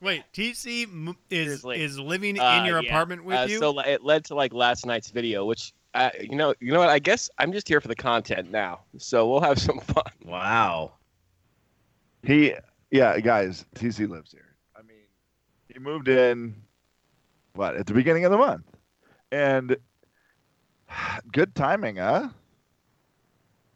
wait. 0.00 0.24
TC 0.32 0.84
m- 0.84 1.16
is 1.30 1.44
Seriously. 1.62 1.82
is 1.82 1.98
living 1.98 2.38
Uh, 2.38 2.58
in 2.60 2.64
your 2.66 2.82
yeah. 2.82 2.88
apartment 2.88 3.24
with 3.24 3.36
Uh, 3.38 3.46
you. 3.48 3.58
So 3.58 3.78
it 3.80 4.02
led 4.02 4.24
to 4.26 4.34
like 4.34 4.52
last 4.52 4.84
night's 4.86 5.10
video, 5.10 5.44
which 5.44 5.72
uh, 5.94 6.08
you 6.18 6.36
know, 6.36 6.54
you 6.60 6.72
know 6.72 6.78
what? 6.80 6.88
I 6.88 6.98
guess 6.98 7.28
I'm 7.38 7.52
just 7.52 7.68
here 7.68 7.80
for 7.80 7.88
the 7.88 7.94
content 7.94 8.50
now. 8.50 8.80
So 8.96 9.28
we'll 9.30 9.42
have 9.42 9.58
some 9.58 9.78
fun. 9.80 10.04
Wow. 10.24 10.92
He, 12.22 12.54
yeah, 12.90 13.18
guys. 13.20 13.66
TC 13.74 14.08
lives 14.08 14.32
here. 14.32 14.54
I 14.74 14.80
mean, 14.82 14.96
he 15.68 15.78
moved 15.78 16.08
in, 16.08 16.54
what 17.54 17.76
at 17.76 17.86
the 17.86 17.92
beginning 17.92 18.24
of 18.24 18.30
the 18.30 18.38
month, 18.38 18.64
and 19.30 19.76
good 21.32 21.54
timing, 21.54 21.96
huh? 21.96 22.28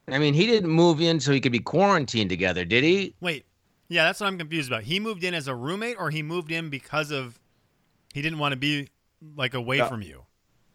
I 0.08 0.19
mean, 0.19 0.35
he 0.35 0.47
didn't 0.47 0.70
move 0.70 1.00
in 1.00 1.19
so 1.20 1.32
he 1.32 1.41
could 1.41 1.53
be 1.53 1.58
quarantined 1.58 2.31
together, 2.31 2.64
did 2.64 2.85
he? 2.85 3.14
Wait, 3.20 3.44
yeah, 3.88 4.05
that's 4.05 4.20
what 4.20 4.26
I'm 4.29 4.38
confused 4.38 4.70
about. 4.70 4.82
He 4.85 5.00
moved 5.00 5.25
in 5.25 5.35
as 5.35 5.49
a 5.49 5.55
roommate, 5.55 5.97
or 5.99 6.11
he 6.11 6.23
moved 6.23 6.53
in 6.53 6.70
because 6.70 7.11
of 7.11 7.38
he 8.14 8.23
didn't 8.23 8.38
want 8.38 8.53
to 8.53 8.56
be 8.56 8.88
like 9.37 9.55
away 9.55 9.79
No. 9.79 9.88
from 9.88 10.03
you 10.03 10.23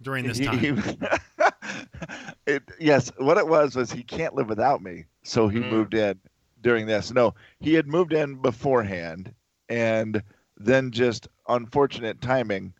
during 0.02 0.26
this 0.28 0.38
He- 0.38 0.46
time. 0.46 0.60
he- 0.60 0.74
it, 2.48 2.64
yes, 2.80 3.12
what 3.18 3.38
it 3.38 3.48
was 3.48 3.76
was 3.76 3.92
he 3.92 4.04
can't 4.04 4.36
live 4.36 4.50
without 4.50 4.82
me, 4.82 5.06
so 5.24 5.48
he 5.48 5.60
Mm. 5.60 5.70
moved 5.72 5.94
in 5.94 6.20
during 6.62 6.86
this. 6.86 7.12
No, 7.12 7.34
he 7.60 7.74
had 7.74 7.88
moved 7.88 8.14
in 8.14 8.36
beforehand, 8.36 9.34
and 9.70 10.22
then 10.58 10.92
just 10.92 11.28
unfortunate 11.48 12.22
timing, 12.22 12.74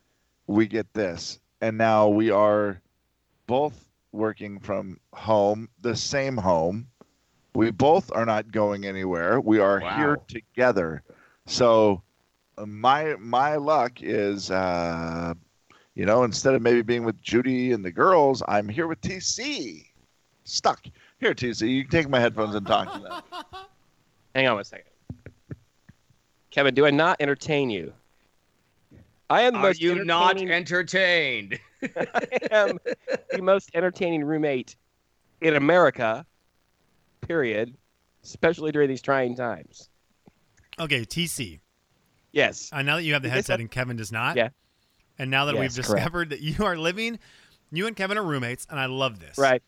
we 0.48 0.68
get 0.68 0.92
this, 0.94 1.40
and 1.62 1.78
now 1.78 2.08
we 2.10 2.30
are 2.30 2.82
both 3.48 3.86
working 4.12 4.60
from 4.60 5.00
home, 5.14 5.70
the 5.82 5.96
same 5.96 6.38
home. 6.38 6.88
We 7.54 7.72
both 7.72 8.12
are 8.14 8.26
not 8.26 8.52
going 8.52 8.86
anywhere. 8.86 9.42
We 9.42 9.60
are 9.60 9.80
here 9.80 10.18
together. 10.28 11.04
So 11.46 12.02
uh, 12.58 12.66
my 12.66 13.16
my 13.20 13.58
luck 13.58 14.02
is 14.02 14.52
uh, 14.52 15.34
you 15.96 16.06
know, 16.06 16.24
instead 16.24 16.56
of 16.56 16.62
maybe 16.62 16.82
being 16.82 17.04
with 17.04 17.22
Judy 17.22 17.74
and 17.74 17.84
the 17.84 17.92
girls, 17.92 18.42
I'm 18.48 18.70
here 18.70 18.88
with 18.88 19.02
TC. 19.02 19.88
Stuck. 20.44 20.86
Here, 21.20 21.34
TC, 21.34 21.70
you 21.70 21.84
can 21.84 21.92
take 21.92 22.10
my 22.10 22.20
headphones 22.20 22.56
and 22.56 22.66
talk 22.66 22.94
to 22.94 23.00
them. 23.00 23.22
Hang 24.36 24.48
on 24.48 24.56
one 24.56 24.64
second. 24.64 24.86
Kevin, 26.50 26.74
do 26.74 26.86
I 26.86 26.92
not 26.92 27.18
entertain 27.20 27.70
you? 27.70 27.94
I 29.30 29.42
am 29.42 29.54
the 29.54 29.60
Are 29.60 29.64
most 29.64 29.82
you 29.82 30.04
not 30.04 30.38
entertained? 30.38 31.60
I 31.96 32.28
am 32.52 32.80
the 33.32 33.42
most 33.42 33.72
entertaining 33.74 34.24
roommate 34.24 34.76
in 35.42 35.56
America. 35.56 36.26
Period. 37.22 37.76
Especially 38.24 38.72
during 38.72 38.90
these 38.90 39.02
trying 39.02 39.36
times. 39.36 39.90
Okay, 40.80 41.02
TC. 41.02 41.60
Yes. 42.32 42.70
Uh, 42.72 42.82
now 42.82 42.96
that 42.98 43.04
you 43.04 43.14
have 43.14 43.24
the 43.24 43.30
headset 43.30 43.60
and 43.60 43.70
Kevin 43.70 43.98
does 43.98 44.12
not. 44.12 44.36
Yeah. 44.38 44.50
And 45.20 45.30
now 45.30 45.46
that 45.46 45.54
we've 45.56 45.64
Yes, 45.64 45.76
correct. 45.76 45.92
discovered 45.98 46.30
that 46.30 46.40
you 46.42 46.64
are 46.66 46.78
living, 46.78 47.20
you 47.72 47.88
and 47.88 47.96
Kevin 47.96 48.18
are 48.18 48.24
roommates, 48.24 48.66
and 48.70 48.80
I 48.80 48.86
love 48.86 49.20
this. 49.20 49.38
Right. 49.38 49.62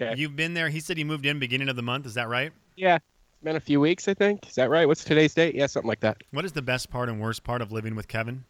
Okay. 0.00 0.14
You've 0.18 0.36
been 0.36 0.54
there. 0.54 0.68
He 0.68 0.80
said 0.80 0.96
he 0.96 1.04
moved 1.04 1.26
in 1.26 1.38
beginning 1.38 1.68
of 1.68 1.76
the 1.76 1.82
month. 1.82 2.06
Is 2.06 2.14
that 2.14 2.28
right? 2.28 2.52
Yeah. 2.76 2.96
It's 2.96 3.42
been 3.42 3.56
a 3.56 3.60
few 3.60 3.80
weeks, 3.80 4.08
I 4.08 4.14
think. 4.14 4.46
Is 4.48 4.54
that 4.54 4.70
right? 4.70 4.86
What's 4.86 5.04
today's 5.04 5.34
date? 5.34 5.54
Yeah, 5.54 5.66
something 5.66 5.88
like 5.88 6.00
that. 6.00 6.18
What 6.32 6.44
is 6.44 6.52
the 6.52 6.62
best 6.62 6.90
part 6.90 7.08
and 7.08 7.20
worst 7.20 7.44
part 7.44 7.60
of 7.62 7.72
living 7.72 7.94
with 7.94 8.08
Kevin? 8.08 8.44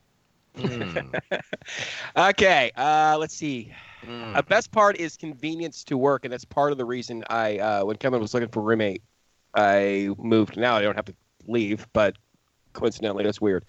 Hmm, 0.56 1.36
Okay. 2.16 2.70
Uh, 2.76 3.16
let's 3.18 3.34
see. 3.36 3.72
hmm. 4.04 4.32
A 4.34 4.42
best 4.42 4.72
part 4.72 4.96
is 4.98 5.16
convenience 5.16 5.84
to 5.84 5.96
work, 5.98 6.24
and 6.24 6.32
that's 6.32 6.44
part 6.44 6.72
of 6.72 6.78
the 6.78 6.84
reason 6.84 7.24
I, 7.28 7.58
uh, 7.58 7.84
when 7.84 7.96
Kevin 7.96 8.20
was 8.20 8.34
looking 8.34 8.48
for 8.48 8.60
a 8.60 8.62
roommate, 8.62 9.02
I 9.54 10.10
moved. 10.18 10.56
Now 10.56 10.76
I 10.76 10.82
don't 10.82 10.96
have 10.96 11.06
to 11.06 11.14
leave, 11.46 11.86
but 11.92 12.16
coincidentally, 12.72 13.24
that's 13.24 13.40
weird. 13.40 13.64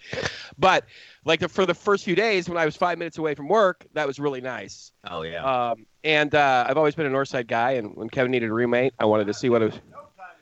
But 0.57 0.85
like 1.25 1.39
the, 1.39 1.47
for 1.47 1.65
the 1.65 1.73
first 1.73 2.03
few 2.03 2.15
days 2.15 2.49
when 2.49 2.57
I 2.57 2.65
was 2.65 2.75
five 2.75 2.97
minutes 2.97 3.17
away 3.17 3.35
from 3.35 3.47
work, 3.47 3.85
that 3.93 4.05
was 4.05 4.19
really 4.19 4.41
nice. 4.41 4.91
Oh 5.09 5.21
yeah. 5.21 5.43
Um, 5.43 5.85
and 6.03 6.33
uh, 6.35 6.65
I've 6.67 6.77
always 6.77 6.95
been 6.95 7.05
a 7.05 7.09
Northside 7.09 7.47
guy, 7.47 7.71
and 7.71 7.95
when 7.95 8.09
Kevin 8.09 8.31
needed 8.31 8.49
a 8.49 8.53
roommate, 8.53 8.93
I 8.99 9.05
wanted 9.05 9.27
to 9.27 9.33
see 9.33 9.49
what 9.49 9.61
it 9.61 9.65
was. 9.65 9.79
No 9.91 9.97
time 10.17 10.35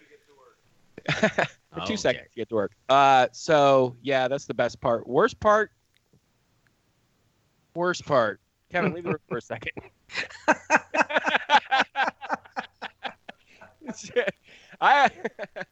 to 1.10 1.22
get 1.22 1.38
to 1.38 1.46
for 1.74 1.80
two 1.82 1.94
Okay. 1.94 1.96
seconds 1.96 2.28
to 2.34 2.36
get 2.36 2.50
to 2.50 2.56
work. 2.56 2.72
Uh, 2.90 3.28
so 3.32 3.96
yeah, 4.02 4.28
that's 4.28 4.46
the 4.46 4.54
best 4.54 4.82
part. 4.82 5.08
Worst 5.08 5.40
part. 5.40 5.72
Worst 7.76 8.06
part. 8.06 8.40
Kevin, 8.72 8.94
leave 8.94 9.04
the 9.06 9.10
room 9.10 9.20
for 9.30 9.38
a 9.38 9.42
second. 9.42 9.72
I, 14.82 15.10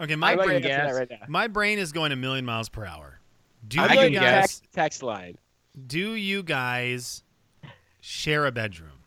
Okay, 0.02 0.16
my 0.16 0.36
going 0.36 0.48
brain, 0.48 0.62
to 0.62 0.70
right 0.94 1.30
my 1.30 1.48
brain 1.48 1.78
is 1.80 1.92
going 1.92 2.12
a 2.12 2.16
million 2.16 2.46
miles 2.46 2.70
per 2.70 2.86
hour. 2.86 3.20
Do 3.68 3.80
I'm 3.82 3.90
you 3.90 3.96
going 3.96 4.14
can 4.14 4.22
to 4.22 4.28
guys 4.28 4.42
text, 4.42 4.64
text 4.74 5.04
line. 5.04 5.38
do 5.88 6.14
you 6.16 6.44
guys 6.44 7.24
share 8.02 8.46
a 8.46 8.52
bedroom? 8.52 9.00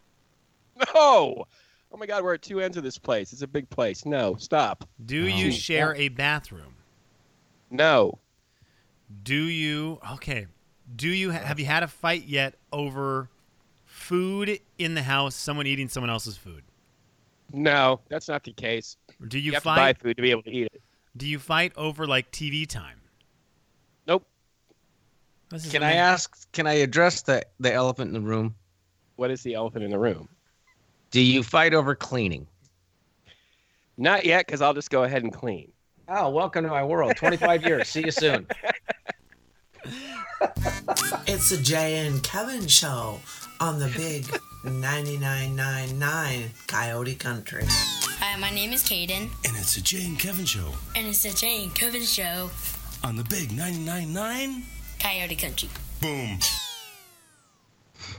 No. 0.94 1.44
Oh 1.92 1.96
my 1.96 2.06
God, 2.06 2.24
we're 2.24 2.34
at 2.34 2.42
two 2.42 2.60
ends 2.60 2.76
of 2.76 2.82
this 2.82 2.98
place. 2.98 3.32
It's 3.32 3.42
a 3.42 3.46
big 3.46 3.70
place. 3.70 4.04
No, 4.04 4.34
stop. 4.36 4.86
Do 5.06 5.22
No. 5.22 5.28
you 5.28 5.50
share 5.52 5.94
a 5.94 6.08
bathroom? 6.08 6.74
No. 7.70 8.18
Do 9.22 9.34
you 9.44 9.98
okay? 10.14 10.46
Do 10.94 11.08
you 11.08 11.30
have 11.30 11.58
you 11.58 11.66
had 11.66 11.82
a 11.82 11.88
fight 11.88 12.24
yet 12.26 12.54
over 12.72 13.28
food 13.84 14.60
in 14.78 14.94
the 14.94 15.02
house? 15.02 15.34
Someone 15.34 15.66
eating 15.66 15.88
someone 15.88 16.10
else's 16.10 16.36
food? 16.36 16.62
No, 17.52 18.00
that's 18.08 18.28
not 18.28 18.44
the 18.44 18.52
case. 18.52 18.96
Do 19.28 19.38
You, 19.38 19.46
you, 19.46 19.52
have 19.52 19.62
to 19.62 19.68
buy 19.68 19.76
fight? 19.76 19.98
food 19.98 20.16
to 20.16 20.22
be 20.22 20.30
able 20.30 20.42
to 20.42 20.50
eat 20.50 20.66
it. 20.72 20.82
Do 21.16 21.26
you 21.26 21.38
fight 21.38 21.72
over 21.76 22.06
like 22.06 22.30
TV 22.30 22.66
time? 22.68 23.00
Nope. 24.06 24.26
This 25.50 25.64
is 25.66 25.72
Can 25.72 25.82
I 25.82 25.92
ask? 25.94 26.50
Can 26.52 26.66
I 26.66 26.74
address 26.74 27.22
the 27.22 27.44
the 27.58 27.72
elephant 27.72 28.08
in 28.08 28.14
the 28.14 28.28
room? 28.28 28.54
What 29.16 29.30
is 29.30 29.42
the 29.42 29.54
elephant 29.54 29.84
in 29.84 29.90
the 29.90 29.98
room? 29.98 30.28
Do 31.10 31.20
you 31.20 31.42
fight 31.42 31.72
over 31.72 31.94
cleaning? 31.94 32.46
Not 33.96 34.26
yet, 34.26 34.46
because 34.46 34.60
I'll 34.60 34.74
just 34.74 34.90
go 34.90 35.04
ahead 35.04 35.22
and 35.22 35.32
clean. 35.32 35.72
Oh, 36.08 36.28
welcome 36.28 36.64
to 36.64 36.70
my 36.70 36.84
world. 36.84 37.16
25 37.16 37.64
years. 37.64 37.88
See 37.88 38.02
you 38.04 38.10
soon. 38.10 38.46
It's 41.26 41.50
the 41.50 41.58
Jay 41.62 42.06
and 42.06 42.22
Kevin 42.22 42.66
show 42.66 43.20
on 43.60 43.78
the 43.78 43.88
big 43.96 44.24
9999 44.64 46.50
Coyote 46.66 47.14
Country. 47.14 47.64
Hi, 47.66 48.38
my 48.38 48.50
name 48.50 48.72
is 48.72 48.82
Caden, 48.82 49.28
And 49.46 49.56
it's 49.56 49.76
a 49.76 49.82
Jay 49.82 50.04
and 50.04 50.18
Kevin 50.18 50.44
show 50.44 50.72
and 50.94 51.06
it's 51.06 51.22
the 51.22 51.30
Jay 51.30 51.62
and 51.62 51.74
Kevin 51.74 52.02
Show, 52.02 52.50
on 53.04 53.16
the 53.16 53.24
big 53.24 53.50
99.9. 53.50 54.62
Coyote 54.98 55.36
Country. 55.36 55.68
Boom. 56.00 56.38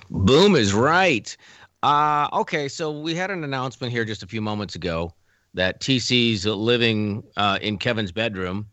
Boom 0.10 0.56
is 0.56 0.74
right. 0.74 1.36
Uh, 1.84 2.28
okay, 2.34 2.68
so 2.68 2.92
we 2.92 3.14
had 3.16 3.32
an 3.32 3.44
announcement 3.44 3.92
here 3.92 4.06
just 4.06 4.24
a 4.24 4.28
few 4.28 4.42
moments 4.42 4.76
ago 4.76 5.14
that 5.54 5.80
TC's 5.82 6.46
living 6.46 7.24
uh, 7.36 7.60
in 7.62 7.78
Kevin's 7.78 8.12
bedroom, 8.12 8.68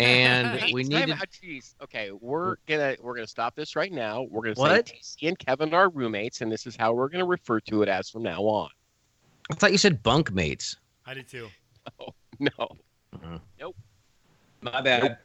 and 0.00 0.60
we 0.72 0.84
need 0.84 1.06
to. 1.08 1.14
jeez. 1.42 1.74
Okay, 1.82 2.10
we're 2.20 2.56
gonna 2.66 2.96
we're 3.00 3.14
gonna 3.14 3.26
stop 3.26 3.54
this 3.54 3.76
right 3.76 3.92
now. 3.92 4.22
We're 4.30 4.42
gonna 4.42 4.54
What? 4.54 4.88
say 4.88 4.94
TC 5.24 5.28
and 5.28 5.38
Kevin 5.38 5.72
are 5.74 5.88
roommates, 5.88 6.40
and 6.40 6.50
this 6.50 6.66
is 6.66 6.76
how 6.76 6.92
we're 6.92 7.08
gonna 7.08 7.24
refer 7.26 7.60
to 7.60 7.82
it 7.82 7.88
as 7.88 8.08
from 8.10 8.22
now 8.22 8.42
on. 8.42 8.70
I 9.50 9.54
thought 9.54 9.72
you 9.72 9.78
said 9.78 10.02
bunkmates. 10.02 10.76
I 11.06 11.14
did 11.14 11.28
too. 11.28 11.48
oh 12.00 12.14
No. 12.38 12.50
Uh-huh. 12.58 13.38
Nope. 13.60 13.76
My 14.62 14.80
bad. 14.80 15.18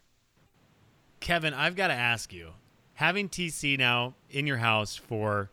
Kevin, 1.20 1.54
I've 1.54 1.76
got 1.76 1.88
to 1.88 1.94
ask 1.94 2.32
you, 2.34 2.52
having 2.94 3.28
TC 3.30 3.78
now 3.78 4.14
in 4.30 4.46
your 4.48 4.58
house 4.58 4.96
for 4.96 5.50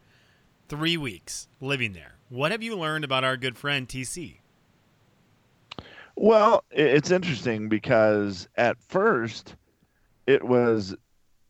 three 0.69 0.97
weeks, 0.97 1.49
living 1.61 1.93
there, 1.93 2.17
what 2.29 2.53
have 2.53 2.63
you 2.63 2.77
learned 2.77 3.05
about 3.05 3.25
our 3.25 3.37
good 3.37 3.57
friend 3.57 3.89
TC? 3.89 4.39
Well, 6.17 6.65
it's 6.71 7.11
interesting 7.11 7.69
because 7.69 8.49
at 8.57 8.81
first 8.83 9.55
it 10.27 10.43
was 10.43 10.97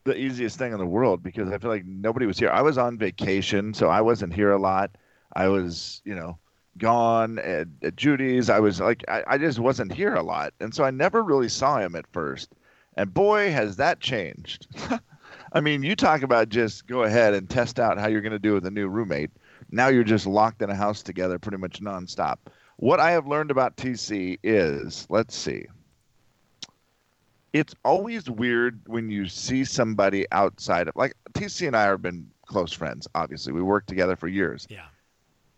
the 0.05 0.17
easiest 0.19 0.59
thing 0.59 0.73
in 0.73 0.79
the 0.79 0.87
world 0.87 1.23
because 1.23 1.51
I 1.51 1.59
feel 1.59 1.71
like 1.71 1.85
nobody 1.87 2.27
was 2.27 2.39
here. 2.39 2.51
I 2.51 2.63
was 2.63 2.77
on 2.77 2.99
vacation, 2.99 3.75
so 3.75 3.89
I 3.89 4.01
wasn't 4.01 4.35
here 4.35 4.51
a 4.51 4.59
lot. 4.59 4.91
I 5.35 5.49
was, 5.49 6.03
you 6.05 6.15
know, 6.15 6.39
gone 6.79 7.39
at, 7.39 7.69
at 7.83 7.97
Judy's. 7.97 8.51
I 8.51 8.61
was 8.61 8.81
like, 8.81 9.05
I, 9.09 9.23
I 9.27 9.39
just 9.39 9.59
wasn't 9.59 9.93
here 9.93 10.15
a 10.15 10.23
lot. 10.23 10.53
And 10.61 10.75
so 10.75 10.85
I 10.85 10.91
never 10.91 11.23
really 11.23 11.49
saw 11.49 11.79
him 11.79 11.95
at 11.95 12.07
first. 12.13 12.55
And 12.97 13.13
boy, 13.15 13.53
has 13.53 13.77
that 13.77 14.01
changed. 14.01 14.67
I 15.53 15.61
mean, 15.61 15.83
you 15.83 15.95
talk 15.95 16.23
about 16.23 16.49
just 16.49 16.87
go 16.87 17.03
ahead 17.03 17.35
and 17.35 17.49
test 17.49 17.79
out 17.79 17.99
how 17.99 18.09
you're 18.09 18.21
going 18.21 18.33
to 18.33 18.39
do 18.39 18.55
with 18.55 18.67
a 18.67 18.71
new 18.71 18.89
roommate. 18.89 19.31
Now 19.71 19.89
you're 19.89 20.05
just 20.05 20.27
locked 20.27 20.63
in 20.63 20.71
a 20.71 20.75
house 20.75 21.03
together 21.03 21.39
pretty 21.39 21.59
much 21.59 21.81
nonstop. 21.81 22.37
What 22.77 23.01
I 23.01 23.13
have 23.13 23.27
learned 23.27 23.51
about 23.51 23.77
TC 23.77 24.39
is, 24.43 25.07
let's 25.09 25.35
see. 25.35 25.67
It's 27.53 27.75
always 27.85 28.29
weird 28.29 28.81
when 28.87 29.11
you 29.11 29.29
see 29.29 29.65
somebody 29.65 30.27
outside 30.31 30.89
of 30.89 30.97
like 30.97 31.15
TC 31.33 31.67
and 31.67 31.77
I 31.77 31.85
have 31.85 32.03
been 32.03 32.29
close 32.45 32.73
friends, 32.73 33.09
obviously. 33.15 33.53
We 33.53 33.63
worked 33.63 33.89
together 33.89 34.15
for 34.15 34.29
years. 34.29 34.67
Yeah. 34.69 34.87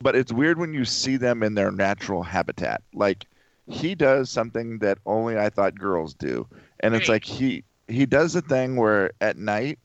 But 0.00 0.14
it's 0.14 0.32
weird 0.32 0.58
when 0.58 0.72
you 0.72 0.84
see 0.84 1.16
them 1.16 1.42
in 1.42 1.54
their 1.54 1.72
natural 1.72 2.22
habitat. 2.22 2.82
Like 2.94 3.26
he 3.66 3.96
does 3.96 4.30
something 4.30 4.78
that 4.78 4.98
only 5.06 5.36
I 5.36 5.50
thought 5.50 5.76
girls 5.76 6.14
do. 6.14 6.46
And 6.80 6.94
it's 6.94 7.08
like 7.08 7.24
he 7.24 7.64
he 7.88 8.06
does 8.06 8.36
a 8.36 8.42
thing 8.42 8.76
where 8.76 9.10
at 9.20 9.36
night, 9.36 9.80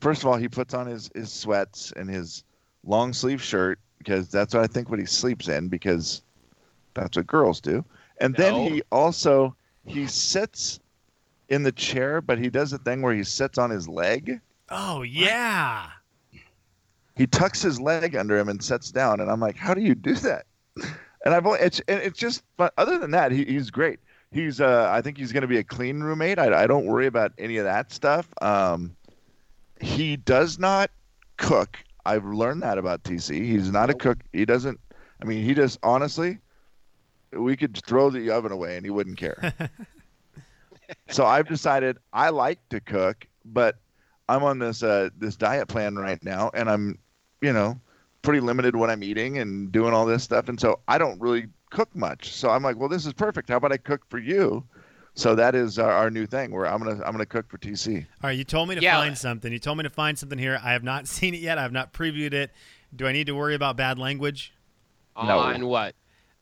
first 0.00 0.22
of 0.22 0.28
all, 0.28 0.36
he 0.36 0.48
puts 0.48 0.72
on 0.74 0.86
his, 0.86 1.10
his 1.14 1.32
sweats 1.32 1.92
and 1.96 2.08
his 2.08 2.44
long 2.84 3.12
sleeve 3.12 3.42
shirt 3.42 3.80
because 3.98 4.28
that's 4.28 4.54
what 4.54 4.62
I 4.62 4.66
think 4.66 4.88
what 4.88 4.98
he 5.00 5.06
sleeps 5.06 5.48
in 5.48 5.68
because 5.68 6.22
that's 6.94 7.16
what 7.16 7.26
girls 7.26 7.60
do. 7.60 7.84
And 8.20 8.34
then 8.34 8.54
he 8.54 8.82
also 8.92 9.54
he 9.86 10.06
sits 10.06 10.80
in 11.48 11.62
the 11.62 11.72
chair, 11.72 12.20
but 12.20 12.38
he 12.38 12.48
does 12.48 12.72
a 12.72 12.78
thing 12.78 13.02
where 13.02 13.14
he 13.14 13.24
sits 13.24 13.58
on 13.58 13.70
his 13.70 13.88
leg. 13.88 14.40
Oh, 14.68 15.02
yeah. 15.02 15.88
He 17.16 17.26
tucks 17.26 17.60
his 17.60 17.80
leg 17.80 18.14
under 18.14 18.38
him 18.38 18.48
and 18.48 18.62
sits 18.62 18.90
down, 18.90 19.20
and 19.20 19.30
I'm 19.30 19.40
like, 19.40 19.56
how 19.56 19.74
do 19.74 19.82
you 19.82 19.94
do 19.94 20.14
that? 20.14 20.46
And 21.24 21.34
I've 21.34 21.46
only, 21.46 21.60
it's 21.60 21.80
and 21.86 22.00
it's 22.00 22.18
just 22.18 22.42
but 22.56 22.72
other 22.78 22.98
than 22.98 23.10
that, 23.10 23.30
he, 23.30 23.44
he's 23.44 23.70
great. 23.70 24.00
He's 24.30 24.58
uh 24.58 24.88
I 24.90 25.02
think 25.02 25.18
he's 25.18 25.32
going 25.32 25.42
to 25.42 25.48
be 25.48 25.58
a 25.58 25.64
clean 25.64 26.00
roommate. 26.00 26.38
I, 26.38 26.62
I 26.62 26.66
don't 26.66 26.86
worry 26.86 27.06
about 27.06 27.32
any 27.36 27.58
of 27.58 27.64
that 27.64 27.92
stuff. 27.92 28.26
Um, 28.40 28.96
he 29.82 30.16
does 30.16 30.58
not 30.58 30.90
cook. 31.36 31.76
I've 32.06 32.24
learned 32.24 32.62
that 32.62 32.78
about 32.78 33.02
TC. 33.02 33.44
He's 33.44 33.70
not 33.70 33.90
a 33.90 33.94
cook. 33.94 34.18
He 34.32 34.46
doesn't. 34.46 34.80
I 35.20 35.26
mean, 35.26 35.44
he 35.44 35.52
just 35.52 35.78
honestly, 35.82 36.38
we 37.32 37.56
could 37.56 37.76
throw 37.86 38.10
the 38.10 38.30
oven 38.30 38.52
away 38.52 38.76
and 38.76 38.84
he 38.84 38.90
wouldn't 38.90 39.16
care. 39.18 39.52
so 41.10 41.24
I've 41.24 41.48
decided 41.48 41.98
I 42.12 42.30
like 42.30 42.58
to 42.70 42.80
cook, 42.80 43.26
but 43.44 43.76
I'm 44.28 44.42
on 44.44 44.58
this 44.58 44.82
uh, 44.82 45.10
this 45.18 45.36
diet 45.36 45.68
plan 45.68 45.96
right 45.96 46.22
now, 46.24 46.50
and 46.54 46.68
I'm, 46.70 46.98
you 47.40 47.52
know, 47.52 47.80
pretty 48.22 48.40
limited 48.40 48.76
what 48.76 48.90
I'm 48.90 49.02
eating 49.02 49.38
and 49.38 49.72
doing 49.72 49.92
all 49.92 50.06
this 50.06 50.22
stuff, 50.22 50.48
and 50.48 50.60
so 50.60 50.80
I 50.88 50.98
don't 50.98 51.20
really 51.20 51.46
cook 51.70 51.94
much. 51.94 52.32
So 52.32 52.50
I'm 52.50 52.62
like, 52.62 52.76
well, 52.76 52.88
this 52.88 53.06
is 53.06 53.12
perfect. 53.12 53.48
How 53.48 53.56
about 53.56 53.72
I 53.72 53.76
cook 53.76 54.02
for 54.08 54.18
you? 54.18 54.64
So 55.14 55.34
that 55.34 55.54
is 55.56 55.78
our, 55.78 55.90
our 55.90 56.10
new 56.10 56.26
thing 56.26 56.52
where 56.52 56.66
I'm 56.66 56.78
gonna 56.82 57.02
I'm 57.04 57.12
gonna 57.12 57.26
cook 57.26 57.48
for 57.50 57.58
TC. 57.58 57.96
All 58.22 58.28
right, 58.28 58.38
you 58.38 58.44
told 58.44 58.68
me 58.68 58.76
to 58.76 58.80
Yeah. 58.80 58.96
find 59.00 59.18
something. 59.18 59.52
You 59.52 59.58
told 59.58 59.78
me 59.78 59.82
to 59.84 59.90
find 59.90 60.16
something 60.18 60.38
here. 60.38 60.60
I 60.62 60.72
have 60.72 60.84
not 60.84 61.06
seen 61.08 61.34
it 61.34 61.40
yet. 61.40 61.58
I 61.58 61.62
have 61.62 61.72
not 61.72 61.92
previewed 61.92 62.32
it. 62.32 62.52
Do 62.94 63.06
I 63.06 63.12
need 63.12 63.26
to 63.26 63.34
worry 63.34 63.54
about 63.54 63.76
bad 63.76 63.98
language? 63.98 64.52
No. 65.16 65.38
On 65.38 65.66
what? 65.66 65.94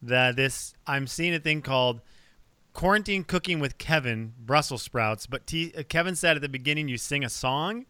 The 0.02 0.32
this 0.36 0.74
I'm 0.86 1.06
seeing 1.06 1.34
a 1.34 1.40
thing 1.40 1.62
called 1.62 2.00
quarantine 2.72 3.24
cooking 3.24 3.58
with 3.58 3.78
Kevin 3.78 4.34
Brussels 4.38 4.82
sprouts. 4.82 5.26
But 5.26 5.46
T, 5.46 5.72
uh, 5.76 5.82
Kevin 5.88 6.14
said 6.14 6.36
at 6.36 6.42
the 6.42 6.48
beginning 6.48 6.88
you 6.88 6.96
sing 6.96 7.24
a 7.24 7.28
song, 7.28 7.86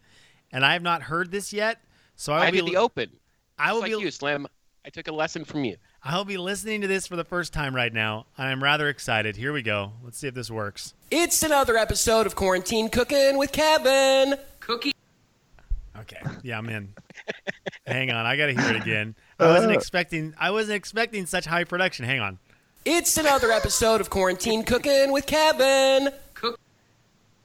and 0.51 0.65
I 0.65 0.73
have 0.73 0.81
not 0.81 1.03
heard 1.03 1.31
this 1.31 1.53
yet. 1.53 1.81
So 2.15 2.33
I 2.33 2.39
will 2.39 2.43
I 2.45 2.51
be 2.51 2.61
the 2.61 2.77
open. 2.77 3.11
I 3.57 3.73
will 3.73 3.81
Just 3.81 3.91
like 3.91 3.99
be 3.99 4.05
you, 4.05 4.11
Slim. 4.11 4.47
I 4.85 4.89
took 4.89 5.07
a 5.07 5.11
lesson 5.11 5.45
from 5.45 5.63
you. 5.65 5.77
I'll 6.03 6.25
be 6.25 6.37
listening 6.37 6.81
to 6.81 6.87
this 6.87 7.05
for 7.05 7.15
the 7.17 7.23
first 7.23 7.53
time 7.53 7.75
right 7.75 7.93
now, 7.93 8.25
and 8.37 8.47
I'm 8.47 8.63
rather 8.63 8.87
excited. 8.89 9.35
Here 9.35 9.51
we 9.53 9.61
go. 9.61 9.91
Let's 10.03 10.17
see 10.17 10.27
if 10.27 10.33
this 10.33 10.49
works. 10.49 10.93
It's 11.11 11.43
another 11.43 11.77
episode 11.77 12.25
of 12.25 12.35
Quarantine 12.35 12.89
Cooking 12.89 13.37
with 13.37 13.51
Kevin. 13.51 14.35
Cookie. 14.61 14.93
Okay. 15.99 16.21
Yeah, 16.43 16.57
I'm 16.57 16.69
in. 16.69 16.93
Hang 17.85 18.11
on, 18.11 18.25
I 18.25 18.37
gotta 18.37 18.53
hear 18.53 18.71
it 18.71 18.81
again. 18.81 19.15
I 19.39 19.47
wasn't 19.47 19.71
uh. 19.71 19.75
expecting 19.75 20.33
I 20.39 20.51
wasn't 20.51 20.75
expecting 20.75 21.25
such 21.25 21.45
high 21.45 21.63
production. 21.63 22.05
Hang 22.05 22.19
on. 22.19 22.39
It's 22.85 23.17
another 23.17 23.51
episode 23.51 24.01
of 24.01 24.09
Quarantine 24.09 24.63
Cooking 24.63 25.11
with 25.11 25.25
Kevin. 25.25 26.09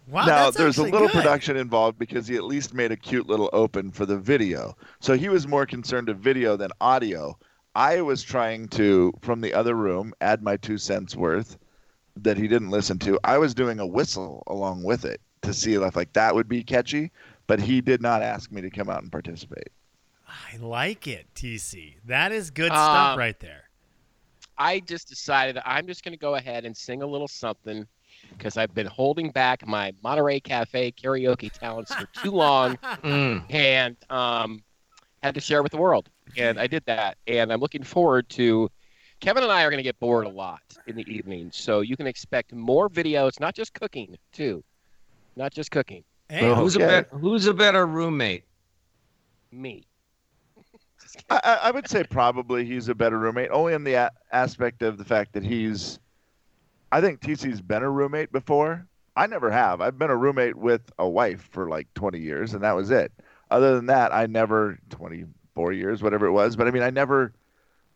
Wow, 0.07 0.27
now 0.27 0.45
that's 0.45 0.57
there's 0.57 0.77
a 0.77 0.83
little 0.83 1.09
good. 1.09 1.13
production 1.13 1.57
involved 1.57 1.99
because 1.99 2.29
he 2.29 2.37
at 2.37 2.45
least 2.45 2.75
made 2.75 2.93
a 2.93 2.97
cute 2.97 3.27
little 3.27 3.49
open 3.55 3.91
for 3.91 4.05
the 4.05 4.19
video. 4.19 4.77
So 5.01 5.17
he 5.17 5.31
was 5.31 5.49
more 5.49 5.65
concerned 5.65 6.11
of 6.11 6.19
video 6.19 6.57
than 6.57 6.71
audio. 6.81 7.39
I 7.75 8.03
was 8.03 8.23
trying 8.23 8.69
to, 8.69 9.13
from 9.23 9.41
the 9.41 9.55
other 9.55 9.75
room, 9.75 10.13
add 10.21 10.43
my 10.43 10.59
two 10.59 10.77
cents 10.77 11.17
worth 11.17 11.57
that 12.17 12.37
he 12.37 12.49
didn't 12.49 12.71
listen 12.71 12.99
to. 13.01 13.19
I 13.25 13.39
was 13.39 13.55
doing 13.55 13.81
a 13.81 13.87
whistle 13.87 14.43
along 14.47 14.83
with 14.85 15.07
it 15.07 15.23
to 15.43 15.55
see 15.55 15.73
if 15.73 15.97
like 15.97 16.13
that 16.13 16.35
would 16.35 16.49
be 16.49 16.63
catchy, 16.63 17.11
but 17.47 17.61
he 17.61 17.81
did 17.81 18.03
not 18.03 18.23
ask 18.23 18.53
me 18.53 18.61
to 18.61 18.71
come 18.71 18.91
out 18.91 19.03
and 19.03 19.11
participate. 19.11 19.69
I 20.53 20.57
like 20.59 21.07
it, 21.07 21.27
TC. 21.35 21.97
That 22.07 22.33
is 22.33 22.51
good 22.51 22.73
stuff 22.73 23.13
Um, 23.13 23.19
right 23.19 23.39
there. 23.41 23.65
I 24.59 24.81
just 24.81 25.09
decided 25.09 25.59
I'm 25.65 25.87
just 25.87 26.05
going 26.05 26.13
to 26.13 26.19
go 26.19 26.37
ahead 26.37 26.65
and 26.65 26.77
sing 26.77 27.03
a 27.03 27.07
little 27.07 27.29
something 27.29 27.87
because 28.37 28.57
I've 28.57 28.75
been 28.75 28.87
holding 28.87 29.31
back 29.31 29.67
my 29.67 29.93
Monterey 30.03 30.41
Cafe 30.41 30.93
karaoke 30.93 31.51
talents 31.53 31.95
for 31.95 32.07
too 32.23 32.31
long 32.31 32.77
Mm. 33.03 33.45
and 33.53 33.97
um, 34.11 34.63
had 35.23 35.35
to 35.35 35.41
share 35.41 35.63
with 35.63 35.73
the 35.73 35.79
world. 35.79 36.09
And 36.37 36.59
I 36.59 36.67
did 36.67 36.85
that. 36.87 37.17
And 37.27 37.53
I'm 37.53 37.61
looking 37.61 37.83
forward 37.83 38.29
to. 38.31 38.71
Kevin 39.21 39.43
and 39.43 39.53
I 39.53 39.63
are 39.65 39.71
going 39.71 39.79
to 39.79 39.83
get 39.85 39.99
bored 40.01 40.27
a 40.27 40.29
lot 40.31 40.61
in 40.87 40.97
the 40.97 41.09
evening, 41.11 41.49
so 41.53 41.81
you 41.81 41.97
can 41.97 42.07
expect 42.07 42.53
more 42.53 42.91
videos, 42.91 43.41
not 43.41 43.55
just 43.55 43.73
cooking, 43.73 44.19
too. 44.33 44.63
Not 45.37 45.53
just 45.53 45.71
cooking. 45.71 46.05
Hey. 46.29 46.53
Who's 46.55 46.77
a 46.77 46.79
Okay. 46.83 46.87
bet, 46.87 47.09
Who's 47.21 47.47
a 47.47 47.55
better 47.55 47.87
roommate? 47.87 48.45
Me. 49.51 49.85
I, 51.31 51.59
I 51.65 51.71
would 51.71 51.89
say 51.89 52.05
probably 52.05 52.65
he's 52.65 52.89
a 52.89 52.95
better 52.95 53.19
roommate, 53.19 53.51
only 53.51 53.75
in 53.75 53.85
the 53.85 53.95
a- 53.95 54.11
aspect 54.33 54.83
of 54.83 54.99
the 54.99 55.05
fact 55.05 55.33
that 55.35 55.45
he's. 55.45 55.99
I 56.93 57.01
think 57.01 57.21
TC's 57.21 57.61
been 57.61 57.83
a 57.83 57.91
roommate 57.91 58.31
before. 58.31 58.87
I 59.17 59.27
never 59.27 59.51
have. 59.51 59.81
I've 59.81 59.99
been 59.99 60.11
a 60.11 60.17
roommate 60.17 60.57
with 60.57 60.83
a 60.99 61.09
wife 61.09 61.49
for 61.51 61.69
like 61.69 61.93
20 61.95 62.19
years, 62.19 62.55
and 62.55 62.63
that 62.63 62.75
was 62.77 62.91
it. 62.91 63.13
Other 63.51 63.75
than 63.77 63.87
that, 63.87 64.13
I 64.13 64.27
never 64.27 64.79
24 64.91 65.73
years, 65.73 66.03
whatever 66.03 66.27
it 66.27 66.33
was. 66.33 66.57
But 66.57 66.67
I 66.67 66.71
mean, 66.71 66.83
I 66.83 66.91
never, 66.91 67.33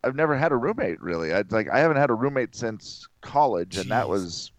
I've 0.03 0.15
never 0.15 0.35
had 0.35 0.51
a 0.51 0.57
roommate 0.57 1.01
really. 1.01 1.33
I 1.33 1.43
like 1.49 1.69
I 1.69 1.79
haven't 1.79 1.97
had 1.97 2.09
a 2.09 2.13
roommate 2.13 2.55
since 2.55 3.07
college, 3.21 3.77
and 3.77 3.91
that 3.91 4.07
was 4.07 4.51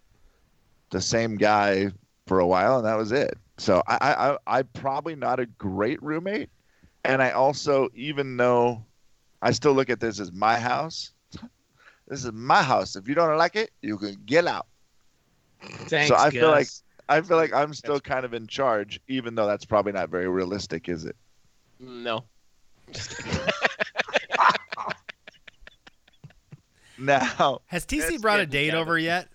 the 0.90 1.00
same 1.00 1.36
guy 1.36 1.90
for 2.26 2.40
a 2.40 2.46
while, 2.46 2.76
and 2.78 2.86
that 2.86 2.96
was 2.96 3.12
it. 3.12 3.38
So 3.58 3.82
I, 3.86 3.96
I, 4.00 4.32
I 4.32 4.58
I'm 4.58 4.68
probably 4.74 5.14
not 5.16 5.40
a 5.40 5.46
great 5.46 6.02
roommate, 6.02 6.50
and 7.04 7.22
I 7.22 7.30
also, 7.30 7.88
even 7.94 8.36
though 8.36 8.84
I 9.42 9.52
still 9.52 9.72
look 9.72 9.90
at 9.90 10.00
this 10.00 10.20
as 10.20 10.32
my 10.32 10.58
house, 10.58 11.12
this 12.08 12.24
is 12.24 12.32
my 12.32 12.62
house. 12.62 12.96
If 12.96 13.08
you 13.08 13.14
don't 13.14 13.36
like 13.36 13.56
it, 13.56 13.70
you 13.82 13.96
can 13.98 14.16
get 14.26 14.46
out. 14.46 14.66
Thanks, 15.62 16.08
so 16.08 16.16
I 16.16 16.30
feel 16.30 16.50
like 16.50 16.68
I 17.08 17.20
feel 17.20 17.36
like 17.36 17.52
I'm 17.52 17.74
still 17.74 18.00
kind 18.00 18.24
of 18.24 18.34
in 18.34 18.46
charge, 18.46 19.00
even 19.08 19.34
though 19.34 19.46
that's 19.46 19.64
probably 19.64 19.92
not 19.92 20.08
very 20.08 20.28
realistic, 20.28 20.88
is 20.88 21.04
it? 21.04 21.16
No. 21.78 22.24
Now, 27.00 27.62
has 27.66 27.86
TC 27.86 28.20
brought 28.20 28.40
a 28.40 28.46
date 28.46 28.66
together. 28.66 28.82
over 28.82 28.98
yet? 28.98 29.28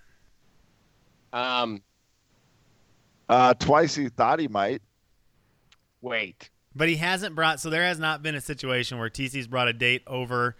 Um, 1.33 1.81
uh, 3.27 3.55
twice 3.55 3.95
he 3.95 4.07
thought 4.07 4.39
he 4.39 4.47
might. 4.47 4.83
wait. 6.01 6.51
But 6.75 6.89
he 6.89 6.97
hasn't 6.97 7.35
brought. 7.35 7.59
So 7.59 7.69
there 7.69 7.83
has 7.83 7.99
not 7.99 8.21
been 8.21 8.35
a 8.35 8.41
situation 8.41 8.97
where 8.99 9.09
TC's 9.09 9.47
brought 9.47 9.67
a 9.69 9.73
date 9.73 10.03
over, 10.07 10.57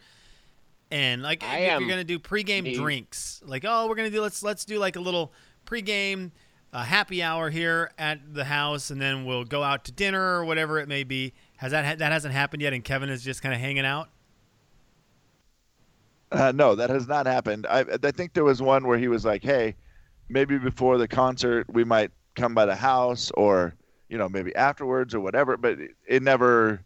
and 0.90 1.22
like 1.22 1.44
I 1.44 1.58
if 1.60 1.72
am 1.72 1.82
you're 1.82 1.90
gonna 1.90 2.04
do 2.04 2.20
pregame 2.20 2.64
the- 2.64 2.76
drinks, 2.76 3.42
like 3.46 3.66
oh 3.68 3.88
we're 3.88 3.96
gonna 3.96 4.10
do 4.10 4.22
let's 4.22 4.42
let's 4.42 4.64
do 4.66 4.80
like 4.80 4.96
a 4.96 5.02
little 5.02 5.34
pregame 5.66 6.32
uh, 6.72 6.84
happy 6.84 7.24
hour 7.24 7.50
here 7.50 7.92
at 7.98 8.34
the 8.34 8.46
house, 8.46 8.90
and 8.92 9.02
then 9.02 9.26
we'll 9.26 9.46
go 9.46 9.64
out 9.64 9.86
to 9.86 9.92
dinner 9.92 10.22
or 10.38 10.46
whatever 10.46 10.80
it 10.80 10.88
may 10.88 11.04
be. 11.04 11.34
Has 11.58 11.72
that 11.72 11.86
ha- 11.86 11.96
that 11.96 12.12
hasn't 12.12 12.34
happened 12.34 12.62
yet? 12.62 12.74
And 12.74 12.84
Kevin 12.84 13.10
is 13.10 13.24
just 13.24 13.42
kind 13.42 13.54
of 13.54 13.60
hanging 13.62 13.86
out. 13.86 14.10
Uh, 16.32 16.52
no, 16.54 16.76
that 16.76 16.90
has 16.90 17.08
not 17.08 17.26
happened. 17.28 17.66
I, 17.70 17.86
I 18.04 18.12
think 18.12 18.34
there 18.34 18.44
was 18.44 18.62
one 18.62 18.86
where 18.88 18.98
he 18.98 19.08
was 19.08 19.24
like, 19.26 19.44
"Hey, 19.44 19.76
maybe 20.28 20.58
before 20.58 20.98
the 20.98 21.08
concert 21.08 21.66
we 21.74 21.84
might 21.84 22.12
come 22.36 22.54
by 22.54 22.66
the 22.66 22.76
house, 22.76 23.32
or 23.36 23.74
you 24.10 24.18
know, 24.18 24.30
maybe 24.30 24.56
afterwards 24.56 25.14
or 25.14 25.20
whatever." 25.20 25.58
But 25.58 25.80
it, 25.80 25.92
it 26.08 26.24
never, 26.24 26.82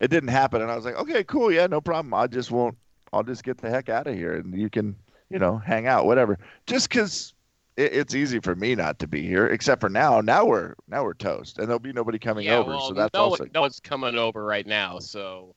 it 0.00 0.08
didn't 0.08 0.30
happen. 0.30 0.62
And 0.62 0.70
I 0.70 0.76
was 0.76 0.84
like, 0.84 0.96
"Okay, 0.96 1.24
cool, 1.24 1.52
yeah, 1.52 1.66
no 1.66 1.80
problem. 1.80 2.14
I 2.14 2.26
just 2.26 2.50
won't. 2.50 2.76
I'll 3.12 3.22
just 3.22 3.44
get 3.44 3.58
the 3.58 3.70
heck 3.70 3.88
out 3.88 4.06
of 4.06 4.14
here, 4.14 4.34
and 4.34 4.54
you 4.54 4.70
can, 4.70 4.96
you 5.30 5.38
know, 5.38 5.58
hang 5.58 5.86
out, 5.86 6.06
whatever." 6.06 6.38
Just 6.66 6.88
because 6.88 7.34
it's 7.76 8.14
easy 8.14 8.38
for 8.38 8.54
me 8.54 8.74
not 8.74 8.98
to 9.00 9.08
be 9.08 9.22
here, 9.26 9.46
except 9.46 9.80
for 9.80 9.88
now. 9.88 10.20
Now 10.20 10.44
we're 10.44 10.74
now 10.88 11.04
we're 11.04 11.14
toast, 11.14 11.58
and 11.58 11.66
there'll 11.66 11.78
be 11.78 11.92
nobody 11.92 12.18
coming 12.18 12.46
yeah, 12.46 12.56
over, 12.56 12.70
well, 12.70 12.88
so 12.88 12.94
that's 12.94 13.14
no, 13.14 13.20
also. 13.20 13.46
no 13.52 13.62
one's 13.62 13.80
coming 13.80 14.16
over 14.16 14.44
right 14.44 14.66
now, 14.66 14.98
so 14.98 15.54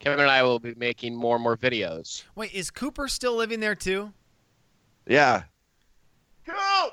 Kevin 0.00 0.20
and 0.20 0.30
I 0.30 0.42
will 0.42 0.58
be 0.58 0.74
making 0.76 1.14
more 1.14 1.36
and 1.36 1.42
more 1.42 1.56
videos. 1.56 2.24
Wait, 2.34 2.52
is 2.52 2.70
Cooper 2.70 3.06
still 3.06 3.36
living 3.36 3.60
there 3.60 3.74
too? 3.74 4.12
Yeah. 5.06 5.44
Go! 6.44 6.88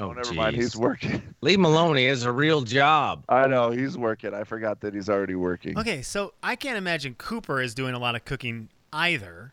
Oh, 0.00 0.10
Oh, 0.10 0.12
never 0.12 0.32
mind. 0.34 0.54
He's 0.56 0.76
working. 0.76 1.22
Lee 1.40 1.56
Maloney 1.56 2.06
has 2.06 2.22
a 2.24 2.30
real 2.32 2.62
job. 2.62 3.24
I 3.28 3.46
know 3.48 3.70
he's 3.70 3.98
working. 3.98 4.32
I 4.34 4.44
forgot 4.44 4.80
that 4.82 4.94
he's 4.94 5.08
already 5.08 5.34
working. 5.34 5.78
Okay, 5.78 6.02
so 6.02 6.34
I 6.42 6.54
can't 6.56 6.78
imagine 6.78 7.14
Cooper 7.16 7.60
is 7.60 7.74
doing 7.74 7.94
a 7.94 7.98
lot 7.98 8.14
of 8.14 8.24
cooking 8.24 8.68
either. 8.92 9.52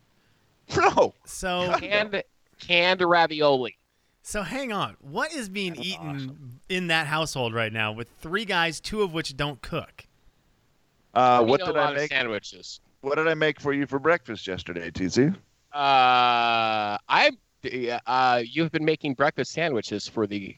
No. 0.75 1.13
So 1.25 1.75
Canned, 1.79 2.23
canned 2.59 3.01
ravioli. 3.01 3.77
So 4.23 4.41
hang 4.41 4.71
on. 4.71 4.97
What 4.99 5.31
is 5.31 5.47
being 5.49 5.73
That's 5.75 5.85
eaten 5.87 6.15
awesome. 6.15 6.59
in 6.69 6.87
that 6.87 7.05
household 7.05 7.53
right 7.53 7.71
now 7.71 7.91
with 7.91 8.09
three 8.19 8.45
guys, 8.45 8.79
two 8.79 9.03
of 9.03 9.13
which 9.13 9.37
don't 9.37 9.61
cook? 9.61 10.05
Uh, 11.13 11.43
what 11.43 11.63
did 11.63 11.77
I 11.77 11.93
make? 11.93 12.09
Sandwiches. 12.11 12.79
What 13.01 13.15
did 13.17 13.27
I 13.27 13.35
make 13.35 13.59
for 13.59 13.73
you 13.73 13.85
for 13.85 13.99
breakfast 13.99 14.47
yesterday, 14.47 14.89
TC? 14.89 15.35
Uh, 15.71 16.97
I 17.07 17.29
uh, 18.05 18.41
you've 18.45 18.71
been 18.71 18.85
making 18.85 19.13
breakfast 19.13 19.51
sandwiches 19.51 20.07
for 20.07 20.27
the 20.27 20.55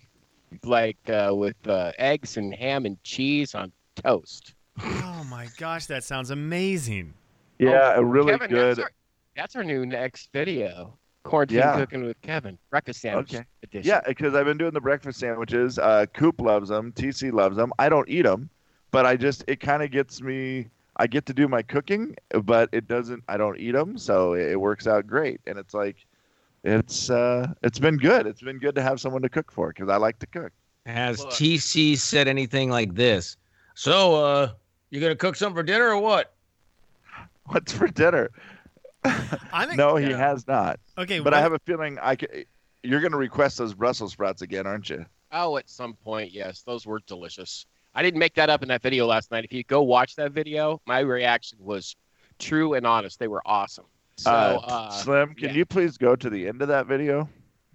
like 0.63 0.97
uh, 1.09 1.31
with 1.33 1.55
uh, 1.67 1.91
eggs 1.97 2.37
and 2.37 2.53
ham 2.53 2.85
and 2.85 3.01
cheese 3.03 3.53
on 3.55 3.71
toast. 3.95 4.53
Oh 4.79 5.25
my 5.29 5.47
gosh, 5.57 5.85
that 5.87 6.03
sounds 6.03 6.29
amazing. 6.29 7.13
Yeah, 7.59 7.93
Oh, 7.95 8.01
a 8.01 8.05
really 8.05 8.31
Kevin, 8.33 8.49
good. 8.49 8.77
That's 8.77 8.79
our, 8.79 8.91
that's 9.35 9.55
our 9.55 9.63
new 9.63 9.85
next 9.85 10.29
video. 10.31 10.97
Quarantine 11.23 11.57
Yeah. 11.57 11.75
cooking 11.75 12.03
with 12.03 12.21
Kevin. 12.21 12.57
Breakfast 12.69 13.01
sandwich 13.01 13.33
Okay. 13.33 13.43
edition. 13.63 13.87
Yeah, 13.89 14.01
because 14.07 14.33
I've 14.35 14.45
been 14.45 14.57
doing 14.57 14.71
the 14.73 14.79
breakfast 14.81 15.19
sandwiches. 15.19 15.77
Uh, 15.77 16.05
Coop 16.13 16.39
loves 16.39 16.69
them. 16.69 16.91
TC 16.93 17.31
loves 17.33 17.57
them. 17.57 17.73
I 17.79 17.89
don't 17.89 18.07
eat 18.07 18.21
them, 18.21 18.49
but 18.91 19.05
I 19.05 19.17
just 19.17 19.43
it 19.47 19.59
kind 19.59 19.83
of 19.83 19.91
gets 19.91 20.21
me. 20.21 20.67
I 20.99 21.05
get 21.05 21.25
to 21.27 21.33
do 21.33 21.47
my 21.47 21.61
cooking, 21.61 22.15
but 22.43 22.69
it 22.71 22.87
doesn't. 22.87 23.23
I 23.27 23.37
don't 23.37 23.59
eat 23.59 23.73
them, 23.73 23.97
so 23.97 24.33
it, 24.33 24.51
it 24.53 24.55
works 24.59 24.87
out 24.87 25.05
great. 25.05 25.41
And 25.45 25.59
it's 25.59 25.73
like, 25.75 25.97
it's 26.67 27.09
uh, 27.09 27.53
it's 27.63 27.79
been 27.79 27.97
good. 27.97 28.27
It's 28.27 28.41
been 28.41 28.59
good 28.59 28.75
to 28.75 28.81
have 28.81 28.99
someone 28.99 29.21
to 29.21 29.29
cook 29.29 29.51
for 29.51 29.69
because 29.69 29.89
I 29.89 29.97
like 29.97 30.19
to 30.19 30.27
cook. 30.27 30.51
Has 30.85 31.19
Look. 31.19 31.29
TC 31.29 31.97
said 31.97 32.27
anything 32.27 32.69
like 32.69 32.93
this? 32.95 33.37
So, 33.75 34.15
uh, 34.15 34.51
you 34.89 34.99
gonna 34.99 35.15
cook 35.15 35.35
something 35.35 35.55
for 35.55 35.63
dinner 35.63 35.89
or 35.89 35.99
what? 35.99 36.33
What's 37.45 37.71
for 37.71 37.87
dinner? 37.87 38.29
I'm 39.53 39.75
no, 39.77 39.95
he 39.95 40.09
yeah. 40.09 40.17
has 40.17 40.47
not. 40.47 40.79
Okay, 40.97 41.19
But 41.19 41.33
I 41.33 41.39
have 41.39 41.53
a 41.53 41.59
feeling 41.59 41.97
I 42.01 42.15
c- 42.15 42.45
you're 42.83 42.99
going 42.99 43.11
to 43.11 43.17
request 43.17 43.57
those 43.57 43.73
Brussels 43.73 44.11
sprouts 44.13 44.41
again, 44.41 44.67
aren't 44.67 44.89
you? 44.89 45.05
Oh, 45.31 45.57
at 45.57 45.69
some 45.69 45.93
point, 45.93 46.31
yes. 46.31 46.63
Those 46.63 46.85
were 46.85 46.99
delicious. 47.07 47.65
I 47.95 48.01
didn't 48.01 48.19
make 48.19 48.35
that 48.35 48.49
up 48.49 48.63
in 48.63 48.69
that 48.69 48.81
video 48.81 49.05
last 49.05 49.31
night. 49.31 49.45
If 49.45 49.53
you 49.53 49.63
go 49.63 49.81
watch 49.81 50.15
that 50.15 50.31
video, 50.31 50.81
my 50.85 50.99
reaction 50.99 51.57
was 51.61 51.95
true 52.39 52.73
and 52.75 52.85
honest. 52.85 53.19
They 53.19 53.27
were 53.27 53.41
awesome. 53.45 53.85
So, 54.17 54.31
uh, 54.31 54.59
uh, 54.63 54.89
Slim, 54.91 55.35
can 55.35 55.49
yeah. 55.49 55.55
you 55.55 55.65
please 55.65 55.97
go 55.97 56.15
to 56.15 56.29
the 56.29 56.47
end 56.47 56.61
of 56.61 56.67
that 56.69 56.87
video, 56.87 57.29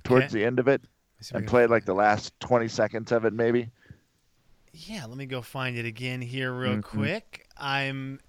towards 0.04 0.26
Okay. 0.26 0.40
the 0.40 0.44
end 0.44 0.58
of 0.58 0.66
it, 0.68 0.82
Let's 1.18 1.28
see 1.28 1.32
if 1.32 1.36
I 1.36 1.38
and 1.38 1.48
play 1.48 1.66
like 1.66 1.84
the 1.84 1.94
last 1.94 2.38
20 2.40 2.66
seconds 2.68 3.12
of 3.12 3.24
it, 3.24 3.32
maybe? 3.32 3.70
Yeah, 4.72 5.04
let 5.06 5.16
me 5.16 5.26
go 5.26 5.40
find 5.42 5.76
it 5.76 5.84
again 5.84 6.20
here 6.20 6.52
real 6.52 6.76
Mhm. 6.78 6.82
quick. 6.82 7.46
I'm 7.56 8.20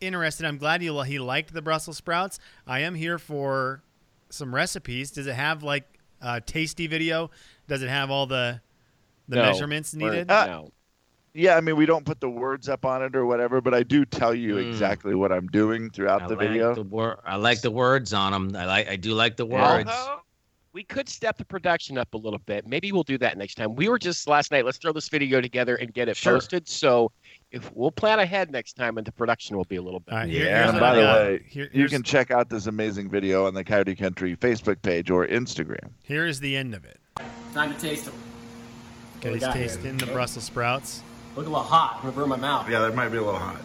interested. 0.00 0.44
I'm 0.44 0.58
glad 0.58 0.82
you 0.82 1.00
he 1.02 1.18
liked 1.18 1.54
the 1.54 1.62
Brussels 1.62 1.96
sprouts. 1.96 2.38
I 2.66 2.80
am 2.80 2.94
here 2.94 3.18
for 3.18 3.82
some 4.28 4.54
recipes. 4.54 5.10
Does 5.12 5.26
it 5.26 5.34
have 5.34 5.62
like 5.62 5.84
a 6.20 6.40
tasty 6.40 6.86
video? 6.86 7.30
Does 7.68 7.82
it 7.82 7.88
have 7.88 8.10
all 8.10 8.26
the 8.26 8.60
the 9.26 9.36
No, 9.36 9.42
measurements 9.44 9.94
we're- 9.94 10.10
needed? 10.10 10.30
Uh, 10.30 10.46
no. 10.46 10.72
Yeah, 11.36 11.56
I 11.56 11.60
mean, 11.60 11.74
we 11.76 11.84
don't 11.84 12.06
put 12.06 12.20
the 12.20 12.30
words 12.30 12.68
up 12.68 12.84
on 12.84 13.02
it 13.02 13.16
or 13.16 13.26
whatever, 13.26 13.60
but 13.60 13.74
I 13.74 13.82
do 13.82 14.04
tell 14.04 14.32
you 14.34 14.54
Mm. 14.54 14.68
exactly 14.70 15.16
what 15.16 15.32
I'm 15.32 15.48
doing 15.48 15.90
throughout 15.90 16.22
I 16.22 16.28
the 16.28 16.36
like 16.36 16.48
video. 16.48 16.74
the 16.74 16.82
wor- 16.84 17.18
I 17.26 17.34
like 17.36 17.60
the 17.60 17.72
words 17.72 18.12
on 18.14 18.30
them. 18.32 18.56
I 18.56 18.64
like. 18.66 18.88
I 18.88 18.94
do 18.96 19.14
like 19.14 19.36
the 19.36 19.44
words. 19.46 19.90
Although 19.90 20.20
we 20.72 20.84
could 20.84 21.08
step 21.08 21.36
the 21.36 21.44
production 21.44 21.98
up 21.98 22.14
a 22.14 22.16
little 22.16 22.38
bit. 22.46 22.66
Maybe 22.68 22.92
we'll 22.92 23.02
do 23.02 23.18
that 23.18 23.36
next 23.36 23.56
time. 23.56 23.74
We 23.74 23.88
were 23.88 23.98
just 23.98 24.28
last 24.28 24.52
night. 24.52 24.64
Let's 24.64 24.78
throw 24.78 24.92
this 24.92 25.08
video 25.08 25.40
together 25.40 25.74
and 25.76 25.92
get 25.92 26.08
it 26.08 26.16
Sure. 26.16 26.34
posted. 26.34 26.68
So 26.68 27.10
if 27.50 27.68
we'll 27.74 27.90
plan 27.92 28.20
ahead 28.20 28.50
next 28.52 28.74
time, 28.74 28.96
and 28.96 29.04
the 29.06 29.12
production 29.12 29.56
will 29.56 29.64
be 29.64 29.76
a 29.76 29.82
little 29.82 30.02
All 30.10 30.16
right, 30.18 30.26
better. 30.26 30.30
here- 30.38 30.46
Yeah, 30.46 30.68
and 30.70 30.78
by 30.80 30.90
I 30.90 30.94
the 30.94 31.00
got. 31.02 31.16
way, 31.26 31.44
Here- 31.48 31.70
You 31.72 31.88
can 31.88 32.02
check 32.04 32.30
out 32.30 32.48
this 32.48 32.66
amazing 32.68 33.08
video 33.10 33.46
on 33.46 33.54
the 33.54 33.62
Coyote 33.64 33.96
Country 33.96 34.36
Facebook 34.36 34.82
page 34.82 35.10
or 35.10 35.26
Instagram. 35.26 35.90
here 36.04 36.26
is 36.26 36.38
the 36.40 36.56
end 36.56 36.74
of 36.74 36.84
it. 36.84 36.98
Time 37.52 37.72
to 37.74 37.80
taste 37.80 38.04
them. 38.04 38.14
Okay, 39.18 39.30
we 39.32 39.38
he's 39.62 39.76
here? 39.76 39.92
the 39.94 40.06
Brussels 40.06 40.44
sprouts. 40.44 41.02
Look 41.36 41.46
a 41.46 41.50
little 41.50 41.64
hot. 41.64 41.96
I'm 41.96 42.02
gonna 42.02 42.12
burn 42.12 42.28
my 42.28 42.36
mouth. 42.36 42.70
Yeah, 42.70 42.80
that 42.80 42.94
might 42.94 43.08
be 43.08 43.18
a 43.18 43.22
little 43.22 43.40
hot. 43.40 43.60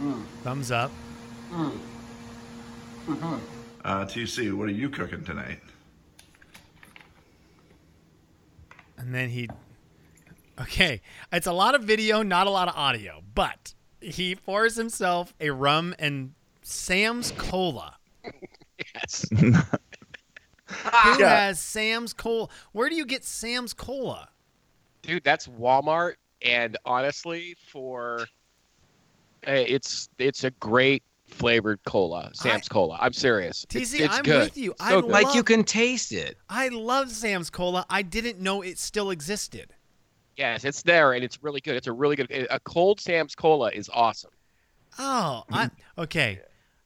Mm. 0.00 0.24
Thumbs 0.42 0.70
up. 0.70 0.90
Mm. 1.50 1.70
hmm 3.06 3.34
Uh, 3.84 4.04
TC, 4.06 4.52
what 4.52 4.68
are 4.68 4.72
you 4.72 4.88
cooking 4.88 5.22
tonight? 5.24 5.60
And 8.96 9.14
then 9.14 9.28
he. 9.28 9.48
Okay, 10.60 11.00
it's 11.32 11.46
a 11.46 11.52
lot 11.52 11.74
of 11.74 11.82
video, 11.82 12.22
not 12.22 12.46
a 12.46 12.50
lot 12.50 12.68
of 12.68 12.74
audio, 12.76 13.22
but 13.34 13.74
he 14.00 14.34
pours 14.34 14.76
himself 14.76 15.34
a 15.40 15.50
rum 15.50 15.94
and 15.98 16.32
Sam's 16.62 17.32
Cola. 17.32 17.96
Yes. 18.96 19.26
Who 20.72 21.10
Yeah. 21.20 21.46
has 21.46 21.60
Sam's 21.60 22.12
Cola? 22.12 22.48
Where 22.72 22.88
do 22.88 22.94
you 22.96 23.06
get 23.06 23.24
Sam's 23.24 23.72
Cola? 23.72 24.28
Dude, 25.02 25.24
that's 25.24 25.48
Walmart, 25.48 26.14
and 26.42 26.76
honestly, 26.84 27.56
for 27.68 28.26
eh, 29.44 29.64
it's 29.68 30.08
it's 30.18 30.44
a 30.44 30.50
great 30.52 31.02
flavored 31.26 31.80
cola, 31.84 32.30
Sam's 32.34 32.68
Cola. 32.68 32.98
I'm 33.00 33.12
serious. 33.12 33.64
It's, 33.74 33.92
TC, 33.94 34.00
it's 34.04 34.16
I'm 34.16 34.22
good. 34.22 34.44
with 34.44 34.56
you. 34.56 34.74
So 34.78 34.84
I 34.84 35.00
good. 35.00 35.04
Like 35.10 35.34
you 35.34 35.42
can 35.42 35.64
taste 35.64 36.12
it. 36.12 36.36
I 36.48 36.68
love 36.68 37.10
Sam's 37.10 37.50
Cola. 37.50 37.84
I 37.90 38.02
didn't 38.02 38.38
know 38.38 38.62
it 38.62 38.78
still 38.78 39.10
existed. 39.10 39.74
Yes, 40.36 40.64
it's 40.64 40.82
there, 40.82 41.12
and 41.12 41.22
it's 41.24 41.42
really 41.42 41.60
good. 41.60 41.76
It's 41.76 41.86
a 41.88 41.92
really 41.92 42.16
good. 42.16 42.30
A 42.50 42.60
cold 42.60 43.00
Sam's 43.00 43.34
Cola 43.34 43.70
is 43.70 43.90
awesome. 43.92 44.30
Oh, 44.98 45.42
I, 45.50 45.70
okay. 45.98 46.40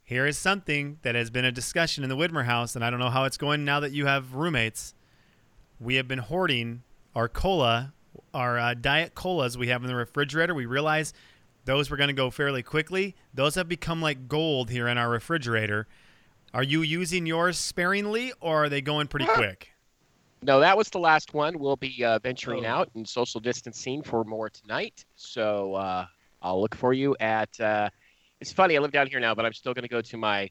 Here 0.06 0.24
is 0.24 0.38
something 0.38 0.98
that 1.02 1.16
has 1.16 1.30
been 1.30 1.44
a 1.44 1.50
discussion 1.50 2.04
in 2.04 2.08
the 2.08 2.16
Widmer 2.16 2.44
house, 2.44 2.76
and 2.76 2.84
I 2.84 2.90
don't 2.90 3.00
know 3.00 3.10
how 3.10 3.24
it's 3.24 3.36
going 3.36 3.64
now 3.64 3.80
that 3.80 3.90
you 3.90 4.06
have 4.06 4.34
roommates. 4.34 4.94
We 5.80 5.96
have 5.96 6.06
been 6.06 6.20
hoarding 6.20 6.84
our 7.16 7.28
cola, 7.28 7.92
our 8.32 8.56
uh, 8.56 8.74
diet 8.74 9.16
colas 9.16 9.58
we 9.58 9.66
have 9.66 9.82
in 9.82 9.88
the 9.88 9.96
refrigerator. 9.96 10.54
We 10.54 10.64
realize 10.64 11.12
those 11.64 11.90
were 11.90 11.96
going 11.96 12.06
to 12.06 12.14
go 12.14 12.30
fairly 12.30 12.62
quickly. 12.62 13.16
Those 13.34 13.56
have 13.56 13.68
become 13.68 14.00
like 14.00 14.28
gold 14.28 14.70
here 14.70 14.86
in 14.86 14.96
our 14.96 15.10
refrigerator. 15.10 15.88
Are 16.54 16.62
you 16.62 16.82
using 16.82 17.26
yours 17.26 17.58
sparingly, 17.58 18.32
or 18.40 18.64
are 18.64 18.68
they 18.68 18.80
going 18.80 19.08
pretty 19.08 19.26
quick? 19.34 19.70
No, 20.40 20.60
that 20.60 20.76
was 20.76 20.88
the 20.88 21.00
last 21.00 21.34
one. 21.34 21.58
We'll 21.58 21.74
be 21.74 22.04
uh, 22.04 22.20
venturing 22.20 22.64
Oh. 22.64 22.68
out 22.68 22.90
and 22.94 23.08
social 23.08 23.40
distancing 23.40 24.04
for 24.04 24.22
more 24.22 24.50
tonight. 24.50 25.04
So 25.16 25.74
uh, 25.74 26.06
I'll 26.42 26.60
look 26.60 26.76
for 26.76 26.92
you 26.92 27.16
at. 27.18 27.58
It's 28.40 28.52
funny. 28.52 28.76
I 28.76 28.80
live 28.80 28.92
down 28.92 29.06
here 29.06 29.20
now, 29.20 29.34
but 29.34 29.44
I'm 29.44 29.52
still 29.52 29.74
going 29.74 29.82
to 29.82 29.88
go 29.88 30.00
to 30.00 30.16
my 30.16 30.50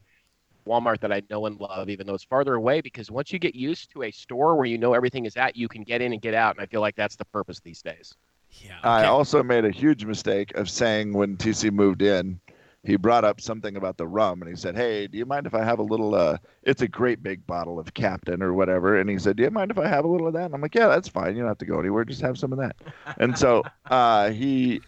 Walmart 0.68 1.00
that 1.02 1.12
I 1.12 1.22
know 1.30 1.46
and 1.46 1.60
love, 1.60 1.90
even 1.90 2.08
though 2.08 2.16
it's 2.16 2.24
farther 2.24 2.56
away. 2.56 2.82
Because 2.82 3.12
once 3.12 3.32
you 3.32 3.40
get 3.40 3.56
used 3.56 3.92
to 3.92 4.04
a 4.04 4.12
store 4.12 4.56
where 4.56 4.66
you 4.66 4.78
know 4.78 4.94
everything 4.94 5.26
is 5.26 5.38
at, 5.38 5.56
you 5.56 5.68
can 5.68 5.84
get 5.84 6.02
in 6.02 6.12
and 6.12 6.22
get 6.22 6.34
out, 6.34 6.56
and 6.56 6.64
I 6.64 6.66
feel 6.66 6.82
like 6.82 6.96
that's 6.96 7.16
the 7.16 7.26
purpose 7.26 7.60
these 7.60 7.82
days. 7.82 8.16
Yeah. 8.52 8.80
I 8.84 9.06
also 9.06 9.44
made 9.44 9.66
a 9.66 9.72
huge 9.72 10.06
mistake 10.06 10.56
of 10.56 10.70
saying 10.70 11.14
when 11.14 11.38
TC 11.38 11.72
moved 11.72 12.02
in, 12.02 12.40
he 12.86 12.96
brought 12.96 13.26
up 13.26 13.42
something 13.42 13.76
about 13.76 13.98
the 13.98 14.08
rum 14.08 14.42
and 14.42 14.50
he 14.50 14.56
said, 14.56 14.76
Hey, 14.76 15.08
do 15.08 15.18
you 15.18 15.26
mind 15.26 15.48
if 15.48 15.54
I 15.54 15.64
have 15.64 15.80
a 15.80 15.84
little 15.84 16.14
uh 16.14 16.38
it's 16.64 16.82
a 16.84 16.88
great 16.88 17.24
big 17.24 17.46
bottle 17.48 17.80
of 17.80 17.94
Captain 17.94 18.42
or 18.44 18.54
whatever. 18.54 19.00
And 19.00 19.10
he 19.10 19.18
said, 19.18 19.38
Do 19.38 19.44
you 19.44 19.50
mind 19.50 19.72
if 19.72 19.78
I 19.80 19.88
have 19.88 20.06
a 20.06 20.08
little 20.08 20.28
of 20.28 20.34
that? 20.34 20.46
And 20.46 20.54
I'm 20.54 20.62
like, 20.62 20.76
Yeah, 20.76 20.88
that's 20.88 21.08
fine. 21.10 21.36
You 21.36 21.42
don't 21.42 21.48
have 21.48 21.58
to 21.58 21.66
go 21.66 21.80
anywhere, 21.80 22.06
just 22.06 22.22
have 22.22 22.38
some 22.38 22.54
of 22.54 22.60
that. 22.60 22.76
and 23.18 23.38
so 23.38 23.64
uh 23.90 24.30
he 24.30 24.82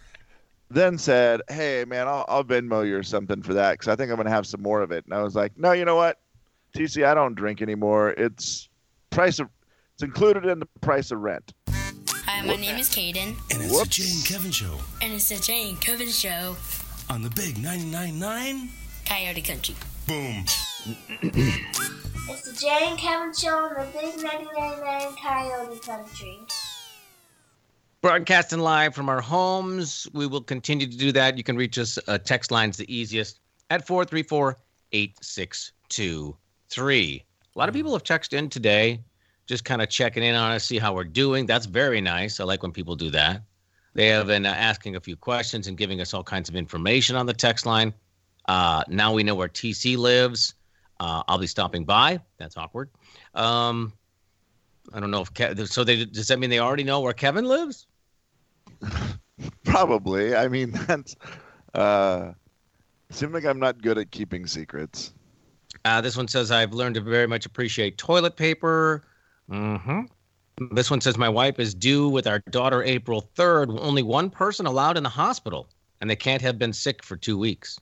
then 0.70 0.98
said, 0.98 1.40
Hey 1.48 1.84
man, 1.86 2.06
I'll 2.08 2.24
I'll 2.28 2.44
Venmo 2.44 2.86
you 2.86 2.96
or 2.96 3.02
something 3.02 3.42
for 3.42 3.54
that 3.54 3.72
because 3.72 3.88
I 3.88 3.96
think 3.96 4.10
I'm 4.10 4.16
gonna 4.16 4.30
have 4.30 4.46
some 4.46 4.62
more 4.62 4.80
of 4.82 4.92
it. 4.92 5.04
And 5.04 5.14
I 5.14 5.22
was 5.22 5.34
like, 5.34 5.56
No, 5.56 5.72
you 5.72 5.84
know 5.84 5.96
what? 5.96 6.18
TC, 6.76 7.04
I 7.06 7.14
don't 7.14 7.34
drink 7.34 7.62
anymore. 7.62 8.10
It's 8.10 8.68
price 9.10 9.38
of 9.38 9.48
it's 9.94 10.02
included 10.02 10.44
in 10.46 10.58
the 10.60 10.66
price 10.80 11.10
of 11.10 11.20
rent. 11.20 11.52
Hi, 11.70 12.46
my 12.46 12.56
name 12.56 12.76
is 12.76 12.88
Caden, 12.90 13.34
And 13.50 13.62
it's 13.62 13.72
Whoops. 13.72 13.96
the 13.96 14.02
Jay 14.04 14.10
and 14.14 14.24
Kevin 14.26 14.50
Show 14.52 14.78
and 15.02 15.12
it's 15.14 15.28
the 15.28 15.36
Jay 15.36 15.68
and 15.70 15.80
Kevin 15.80 16.08
Show, 16.10 16.56
on 17.10 17.22
the 17.22 17.30
big 17.30 17.56
99.9 17.56 18.68
Coyote 19.06 19.42
Country. 19.42 19.74
Boom. 20.06 20.44
It's 22.30 22.42
the 22.42 22.52
Jay 22.60 22.86
and 22.88 22.98
Kevin 22.98 23.32
Show 23.34 23.56
on 23.56 23.74
the 23.74 23.86
Big 23.98 24.14
99.9 24.16 25.16
Coyote 25.22 25.80
Country. 25.80 26.40
Broadcasting 28.00 28.60
live 28.60 28.94
from 28.94 29.08
our 29.08 29.20
homes. 29.20 30.06
We 30.12 30.28
will 30.28 30.40
continue 30.40 30.86
to 30.86 30.96
do 30.96 31.10
that. 31.12 31.36
You 31.36 31.42
can 31.42 31.56
reach 31.56 31.80
us. 31.80 31.98
Uh, 32.06 32.16
text 32.16 32.52
line's 32.52 32.76
the 32.76 32.86
easiest 32.94 33.40
at 33.70 33.84
434 33.84 34.56
8623. 34.92 37.24
A 37.54 37.58
lot 37.58 37.68
of 37.68 37.74
people 37.74 37.92
have 37.94 38.04
texted 38.04 38.34
in 38.34 38.48
today, 38.48 39.00
just 39.46 39.64
kind 39.64 39.82
of 39.82 39.88
checking 39.88 40.22
in 40.22 40.36
on 40.36 40.52
us, 40.52 40.62
see 40.62 40.78
how 40.78 40.94
we're 40.94 41.02
doing. 41.02 41.44
That's 41.44 41.66
very 41.66 42.00
nice. 42.00 42.38
I 42.38 42.44
like 42.44 42.62
when 42.62 42.70
people 42.70 42.94
do 42.94 43.10
that. 43.10 43.42
They 43.94 44.06
have 44.06 44.28
been 44.28 44.46
uh, 44.46 44.50
asking 44.50 44.94
a 44.94 45.00
few 45.00 45.16
questions 45.16 45.66
and 45.66 45.76
giving 45.76 46.00
us 46.00 46.14
all 46.14 46.22
kinds 46.22 46.48
of 46.48 46.54
information 46.54 47.16
on 47.16 47.26
the 47.26 47.34
text 47.34 47.66
line. 47.66 47.92
Uh, 48.46 48.84
now 48.86 49.12
we 49.12 49.24
know 49.24 49.34
where 49.34 49.48
TC 49.48 49.96
lives. 49.96 50.54
Uh, 51.00 51.24
I'll 51.26 51.38
be 51.38 51.48
stopping 51.48 51.84
by. 51.84 52.20
That's 52.38 52.56
awkward. 52.56 52.90
Um, 53.34 53.92
I 54.92 55.00
don't 55.00 55.10
know 55.10 55.22
if 55.22 55.34
Ke- 55.34 55.58
so. 55.66 55.82
They 55.82 56.04
does 56.04 56.28
that 56.28 56.38
mean 56.38 56.48
they 56.48 56.60
already 56.60 56.84
know 56.84 57.00
where 57.00 57.12
Kevin 57.12 57.44
lives? 57.44 57.87
Probably. 59.64 60.34
I 60.34 60.48
mean, 60.48 60.70
that's. 60.86 61.16
Uh, 61.74 62.32
seems 63.10 63.32
like 63.32 63.44
I'm 63.44 63.58
not 63.58 63.82
good 63.82 63.98
at 63.98 64.10
keeping 64.10 64.46
secrets. 64.46 65.12
Uh, 65.84 66.00
this 66.00 66.16
one 66.16 66.28
says 66.28 66.50
I've 66.50 66.72
learned 66.72 66.96
to 66.96 67.00
very 67.00 67.26
much 67.26 67.46
appreciate 67.46 67.98
toilet 67.98 68.36
paper. 68.36 69.02
hmm 69.48 70.02
This 70.72 70.90
one 70.90 71.00
says 71.00 71.16
my 71.16 71.28
wife 71.28 71.58
is 71.58 71.74
due 71.74 72.08
with 72.08 72.26
our 72.26 72.40
daughter 72.50 72.82
April 72.82 73.30
third. 73.34 73.70
Only 73.70 74.02
one 74.02 74.30
person 74.30 74.66
allowed 74.66 74.96
in 74.96 75.02
the 75.02 75.08
hospital, 75.08 75.68
and 76.00 76.10
they 76.10 76.16
can't 76.16 76.42
have 76.42 76.58
been 76.58 76.72
sick 76.72 77.02
for 77.02 77.16
two 77.16 77.38
weeks. 77.38 77.78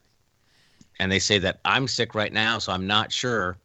And 0.98 1.12
they 1.12 1.18
say 1.18 1.38
that 1.38 1.61
I'm 1.64 1.88
sick 1.88 2.14
right 2.14 2.32
now, 2.32 2.59
so 2.59 2.72
I'm 2.72 2.87
not 2.87 3.12
sure 3.12 3.56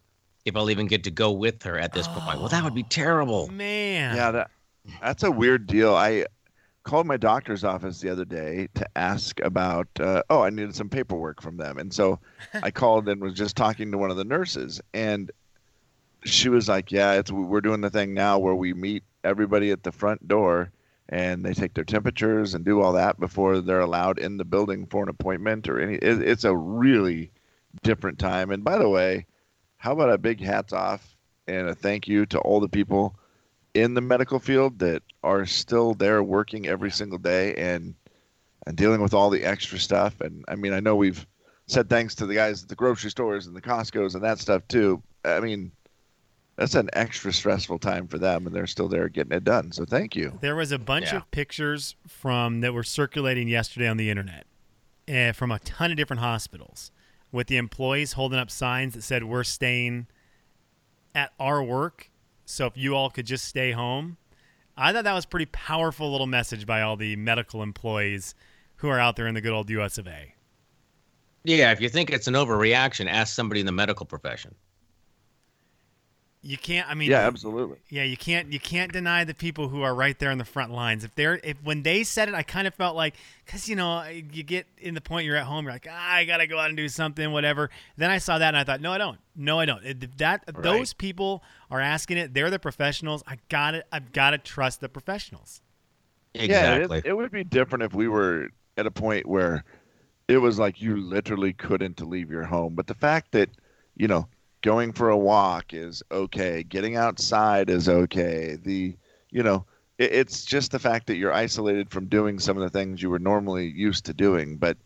if 0.44 0.56
I'll 0.56 0.70
even 0.70 0.86
get 0.86 1.04
to 1.04 1.10
go 1.10 1.30
with 1.30 1.62
her 1.62 1.78
at 1.78 1.92
this 1.92 2.06
point. 2.08 2.40
Well, 2.40 2.48
that 2.48 2.62
would 2.64 2.74
be 2.74 2.82
terrible. 2.82 3.48
Man. 3.48 4.16
Yeah, 4.16 4.30
that 4.32 4.50
that's 5.00 5.22
a 5.22 5.30
weird 5.30 5.66
deal. 5.66 5.94
I 5.94 6.26
called 6.82 7.06
my 7.06 7.16
doctor's 7.16 7.64
office 7.64 8.00
the 8.00 8.10
other 8.10 8.24
day 8.24 8.68
to 8.74 8.86
ask 8.96 9.40
about. 9.40 9.88
Uh, 9.98 10.22
oh, 10.30 10.42
I 10.42 10.50
needed 10.50 10.74
some 10.74 10.88
paperwork 10.88 11.40
from 11.40 11.56
them, 11.56 11.78
and 11.78 11.92
so 11.92 12.18
I 12.62 12.70
called 12.72 13.08
and 13.08 13.20
was 13.20 13.34
just 13.34 13.56
talking 13.56 13.92
to 13.92 13.98
one 13.98 14.10
of 14.10 14.16
the 14.16 14.24
nurses, 14.24 14.80
and 14.92 15.30
she 16.24 16.48
was 16.48 16.68
like, 16.68 16.90
"Yeah, 16.90 17.12
it's 17.14 17.30
we're 17.30 17.60
doing 17.60 17.80
the 17.80 17.90
thing 17.90 18.14
now 18.14 18.38
where 18.38 18.54
we 18.54 18.74
meet 18.74 19.04
everybody 19.24 19.70
at 19.70 19.82
the 19.82 19.92
front 19.92 20.26
door." 20.28 20.72
And 21.08 21.44
they 21.44 21.52
take 21.52 21.74
their 21.74 21.84
temperatures 21.84 22.54
and 22.54 22.64
do 22.64 22.80
all 22.80 22.94
that 22.94 23.20
before 23.20 23.60
they're 23.60 23.80
allowed 23.80 24.18
in 24.18 24.38
the 24.38 24.46
building 24.46 24.86
for 24.86 25.02
an 25.02 25.10
appointment 25.10 25.68
or 25.68 25.78
any. 25.78 25.96
It, 25.96 26.22
it's 26.22 26.44
a 26.44 26.56
really 26.56 27.30
different 27.82 28.18
time. 28.18 28.50
And 28.50 28.64
by 28.64 28.78
the 28.78 28.88
way, 28.88 29.26
how 29.76 29.92
about 29.92 30.10
a 30.10 30.16
big 30.16 30.40
hats 30.40 30.72
off 30.72 31.16
and 31.46 31.68
a 31.68 31.74
thank 31.74 32.08
you 32.08 32.24
to 32.26 32.38
all 32.38 32.60
the 32.60 32.68
people 32.68 33.14
in 33.74 33.94
the 33.94 34.00
medical 34.00 34.38
field 34.38 34.78
that 34.80 35.02
are 35.22 35.46
still 35.46 35.94
there 35.94 36.22
working 36.22 36.66
every 36.66 36.90
single 36.90 37.18
day 37.18 37.54
and 37.54 37.94
and 38.66 38.76
dealing 38.76 39.00
with 39.00 39.12
all 39.12 39.28
the 39.30 39.44
extra 39.44 39.78
stuff. 39.78 40.20
And 40.20 40.44
I 40.46 40.54
mean, 40.54 40.72
I 40.72 40.78
know 40.80 40.94
we've 40.94 41.26
said 41.66 41.88
thanks 41.88 42.14
to 42.16 42.26
the 42.26 42.34
guys 42.34 42.62
at 42.62 42.68
the 42.68 42.76
grocery 42.76 43.10
stores 43.10 43.46
and 43.46 43.56
the 43.56 43.60
Costco's 43.60 44.14
and 44.14 44.22
that 44.22 44.38
stuff 44.38 44.62
too. 44.68 45.02
I 45.24 45.40
mean, 45.40 45.72
that's 46.56 46.74
an 46.76 46.88
extra 46.92 47.32
stressful 47.32 47.78
time 47.80 48.06
for 48.06 48.18
them, 48.18 48.46
and 48.46 48.54
they're 48.54 48.66
still 48.68 48.88
there 48.88 49.08
getting 49.08 49.32
it 49.32 49.42
done. 49.42 49.72
So 49.72 49.84
thank 49.84 50.14
you. 50.14 50.38
There 50.40 50.54
was 50.54 50.70
a 50.70 50.78
bunch 50.78 51.06
Yeah. 51.06 51.16
of 51.18 51.30
pictures 51.32 51.96
from 52.06 52.60
that 52.60 52.72
were 52.72 52.82
circulating 52.84 53.48
yesterday 53.48 53.88
on 53.88 53.96
the 53.96 54.10
internet 54.10 54.46
uh, 55.12 55.32
from 55.32 55.50
a 55.50 55.58
ton 55.60 55.90
of 55.90 55.96
different 55.96 56.20
hospitals 56.20 56.92
with 57.32 57.46
the 57.48 57.56
employees 57.56 58.12
holding 58.12 58.38
up 58.38 58.50
signs 58.50 58.94
that 58.94 59.02
said 59.02 59.24
we're 59.24 59.42
staying 59.44 60.06
at 61.14 61.32
our 61.40 61.64
work. 61.64 62.10
So 62.52 62.66
if 62.66 62.76
you 62.76 62.94
all 62.94 63.08
could 63.08 63.24
just 63.24 63.46
stay 63.46 63.72
home. 63.72 64.18
I 64.76 64.92
thought 64.92 65.04
that 65.04 65.14
was 65.14 65.24
pretty 65.24 65.46
powerful 65.46 66.12
little 66.12 66.26
message 66.26 66.66
by 66.66 66.82
all 66.82 66.98
the 66.98 67.16
medical 67.16 67.62
employees 67.62 68.34
who 68.76 68.88
are 68.90 68.98
out 68.98 69.16
there 69.16 69.26
in 69.26 69.32
the 69.32 69.40
good 69.40 69.54
old 69.54 69.70
US 69.70 69.96
of 69.96 70.06
A. 70.06 70.34
Yeah, 71.44 71.72
if 71.72 71.80
you 71.80 71.88
think 71.88 72.10
it's 72.10 72.26
an 72.26 72.34
overreaction, 72.34 73.08
ask 73.08 73.34
somebody 73.34 73.60
in 73.60 73.66
the 73.66 73.72
medical 73.72 74.04
profession. 74.04 74.54
You 76.44 76.58
can't 76.58 76.88
I 76.90 76.94
mean 76.94 77.08
Yeah, 77.08 77.20
absolutely. 77.20 77.78
Yeah, 77.88 78.02
you 78.02 78.16
can't 78.16 78.52
you 78.52 78.58
can't 78.58 78.92
deny 78.92 79.22
the 79.22 79.34
people 79.34 79.68
who 79.68 79.82
are 79.82 79.94
right 79.94 80.18
there 80.18 80.30
on 80.30 80.38
the 80.38 80.44
front 80.44 80.72
lines. 80.72 81.04
If 81.04 81.14
they're 81.14 81.40
if 81.44 81.56
when 81.62 81.84
they 81.84 82.02
said 82.02 82.28
it, 82.28 82.34
I 82.34 82.42
kind 82.42 82.66
of 82.66 82.74
felt 82.74 82.96
like 82.96 83.14
because 83.46 83.68
you 83.68 83.76
know 83.76 84.02
you 84.04 84.42
get 84.42 84.66
in 84.78 84.94
the 84.94 85.00
point 85.00 85.24
you're 85.24 85.36
at 85.36 85.44
home, 85.44 85.64
you're 85.64 85.72
like 85.72 85.86
ah, 85.88 86.14
I 86.14 86.24
gotta 86.24 86.48
go 86.48 86.58
out 86.58 86.68
and 86.68 86.76
do 86.76 86.88
something, 86.88 87.30
whatever. 87.30 87.70
Then 87.96 88.10
I 88.10 88.18
saw 88.18 88.38
that 88.38 88.48
and 88.48 88.56
I 88.56 88.64
thought, 88.64 88.80
no, 88.80 88.90
I 88.92 88.98
don't, 88.98 89.18
no, 89.36 89.60
I 89.60 89.66
don't. 89.66 89.84
It- 89.84 90.18
that 90.18 90.42
those 90.62 90.92
people 90.92 91.44
are 91.70 91.80
asking 91.80 92.18
it. 92.18 92.34
They're 92.34 92.50
the 92.50 92.58
professionals. 92.58 93.22
I 93.26 93.38
got 93.48 93.70
to 93.72 93.84
I've 93.92 94.12
got 94.12 94.30
to 94.30 94.38
trust 94.38 94.80
the 94.80 94.88
professionals. 94.88 95.62
Exactly. 96.34 96.96
Yeah, 96.96 97.02
it, 97.04 97.10
it 97.10 97.16
would 97.16 97.30
be 97.30 97.44
different 97.44 97.84
if 97.84 97.94
we 97.94 98.08
were 98.08 98.48
at 98.76 98.86
a 98.86 98.90
point 98.90 99.26
where 99.26 99.64
it 100.28 100.38
was 100.38 100.58
like 100.58 100.80
you 100.80 100.96
literally 100.96 101.52
couldn't 101.52 102.00
leave 102.00 102.30
your 102.30 102.44
home. 102.44 102.74
But 102.74 102.86
the 102.86 102.94
fact 102.94 103.32
that, 103.32 103.50
you 103.96 104.08
know, 104.08 104.28
going 104.62 104.92
for 104.92 105.10
a 105.10 105.16
walk 105.16 105.74
is 105.74 106.02
okay, 106.10 106.62
getting 106.62 106.96
outside 106.96 107.68
is 107.68 107.88
okay. 107.88 108.56
The, 108.62 108.96
you 109.30 109.42
know, 109.42 109.66
it, 109.98 110.12
it's 110.12 110.44
just 110.44 110.70
the 110.72 110.78
fact 110.78 111.06
that 111.08 111.16
you're 111.16 111.32
isolated 111.32 111.90
from 111.90 112.06
doing 112.06 112.38
some 112.38 112.56
of 112.56 112.62
the 112.62 112.70
things 112.70 113.02
you 113.02 113.10
were 113.10 113.18
normally 113.18 113.66
used 113.66 114.04
to 114.06 114.14
doing. 114.14 114.56
But, 114.56 114.78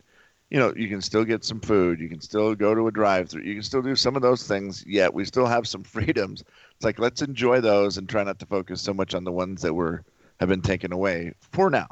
you 0.49 0.59
know, 0.59 0.73
you 0.75 0.87
can 0.87 1.01
still 1.01 1.23
get 1.23 1.43
some 1.43 1.59
food. 1.59 1.99
You 1.99 2.09
can 2.09 2.21
still 2.21 2.55
go 2.55 2.73
to 2.73 2.87
a 2.87 2.91
drive-through. 2.91 3.43
You 3.43 3.53
can 3.53 3.63
still 3.63 3.81
do 3.81 3.95
some 3.95 4.15
of 4.15 4.21
those 4.21 4.47
things. 4.47 4.83
Yet 4.85 5.13
we 5.13 5.25
still 5.25 5.45
have 5.45 5.67
some 5.67 5.83
freedoms. 5.95 6.43
It's 6.75 6.85
like 6.85 6.99
let's 6.99 7.21
enjoy 7.21 7.61
those 7.61 7.97
and 7.97 8.09
try 8.09 8.23
not 8.23 8.39
to 8.39 8.45
focus 8.45 8.81
so 8.81 8.93
much 8.93 9.13
on 9.13 9.23
the 9.23 9.31
ones 9.31 9.61
that 9.61 9.73
were 9.73 10.03
have 10.39 10.49
been 10.49 10.61
taken 10.61 10.91
away 10.93 11.33
for 11.39 11.69
now. 11.69 11.87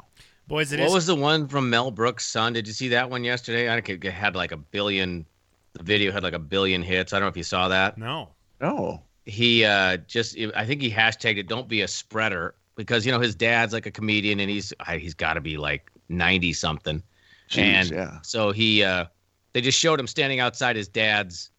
Boys, 0.46 0.72
it 0.72 0.78
what 0.78 0.86
is- 0.88 0.94
was 0.94 1.06
the 1.06 1.16
one 1.16 1.48
from 1.48 1.68
Mel 1.70 1.90
Brooks' 1.90 2.26
son? 2.26 2.52
Did 2.52 2.66
you 2.66 2.72
see 2.72 2.88
that 2.88 3.10
one 3.10 3.24
yesterday? 3.24 3.68
I 3.72 3.80
think 3.80 4.04
it 4.04 4.10
had 4.12 4.36
like 4.36 4.52
a 4.52 4.56
billion. 4.56 5.26
The 5.76 5.82
video 5.82 6.12
had 6.12 6.22
like 6.22 6.32
a 6.32 6.38
billion 6.38 6.82
hits. 6.82 7.12
I 7.12 7.18
don't 7.18 7.26
know 7.26 7.30
if 7.30 7.36
you 7.36 7.42
saw 7.42 7.68
that. 7.68 7.98
No. 7.98 8.30
No. 8.60 9.02
he 9.26 9.64
uh, 9.64 9.98
just 9.98 10.36
I 10.54 10.64
think 10.64 10.80
he 10.80 10.90
hashtagged 10.90 11.36
it. 11.36 11.48
Don't 11.48 11.68
be 11.68 11.82
a 11.82 11.88
spreader 11.88 12.54
because 12.76 13.04
you 13.04 13.12
know 13.12 13.20
his 13.20 13.34
dad's 13.34 13.72
like 13.72 13.86
a 13.86 13.90
comedian 13.90 14.40
and 14.40 14.48
he's, 14.48 14.72
he's 14.98 15.14
got 15.14 15.34
to 15.34 15.40
be 15.40 15.56
like 15.56 15.90
ninety 16.08 16.52
something. 16.52 17.02
Jeez, 17.50 17.58
and 17.58 17.90
yeah. 17.90 18.18
so 18.22 18.50
he 18.52 18.82
uh, 18.82 19.06
they 19.52 19.60
just 19.60 19.78
showed 19.78 20.00
him 20.00 20.06
standing 20.06 20.40
outside 20.40 20.76
his 20.76 20.88
dad's 20.88 21.50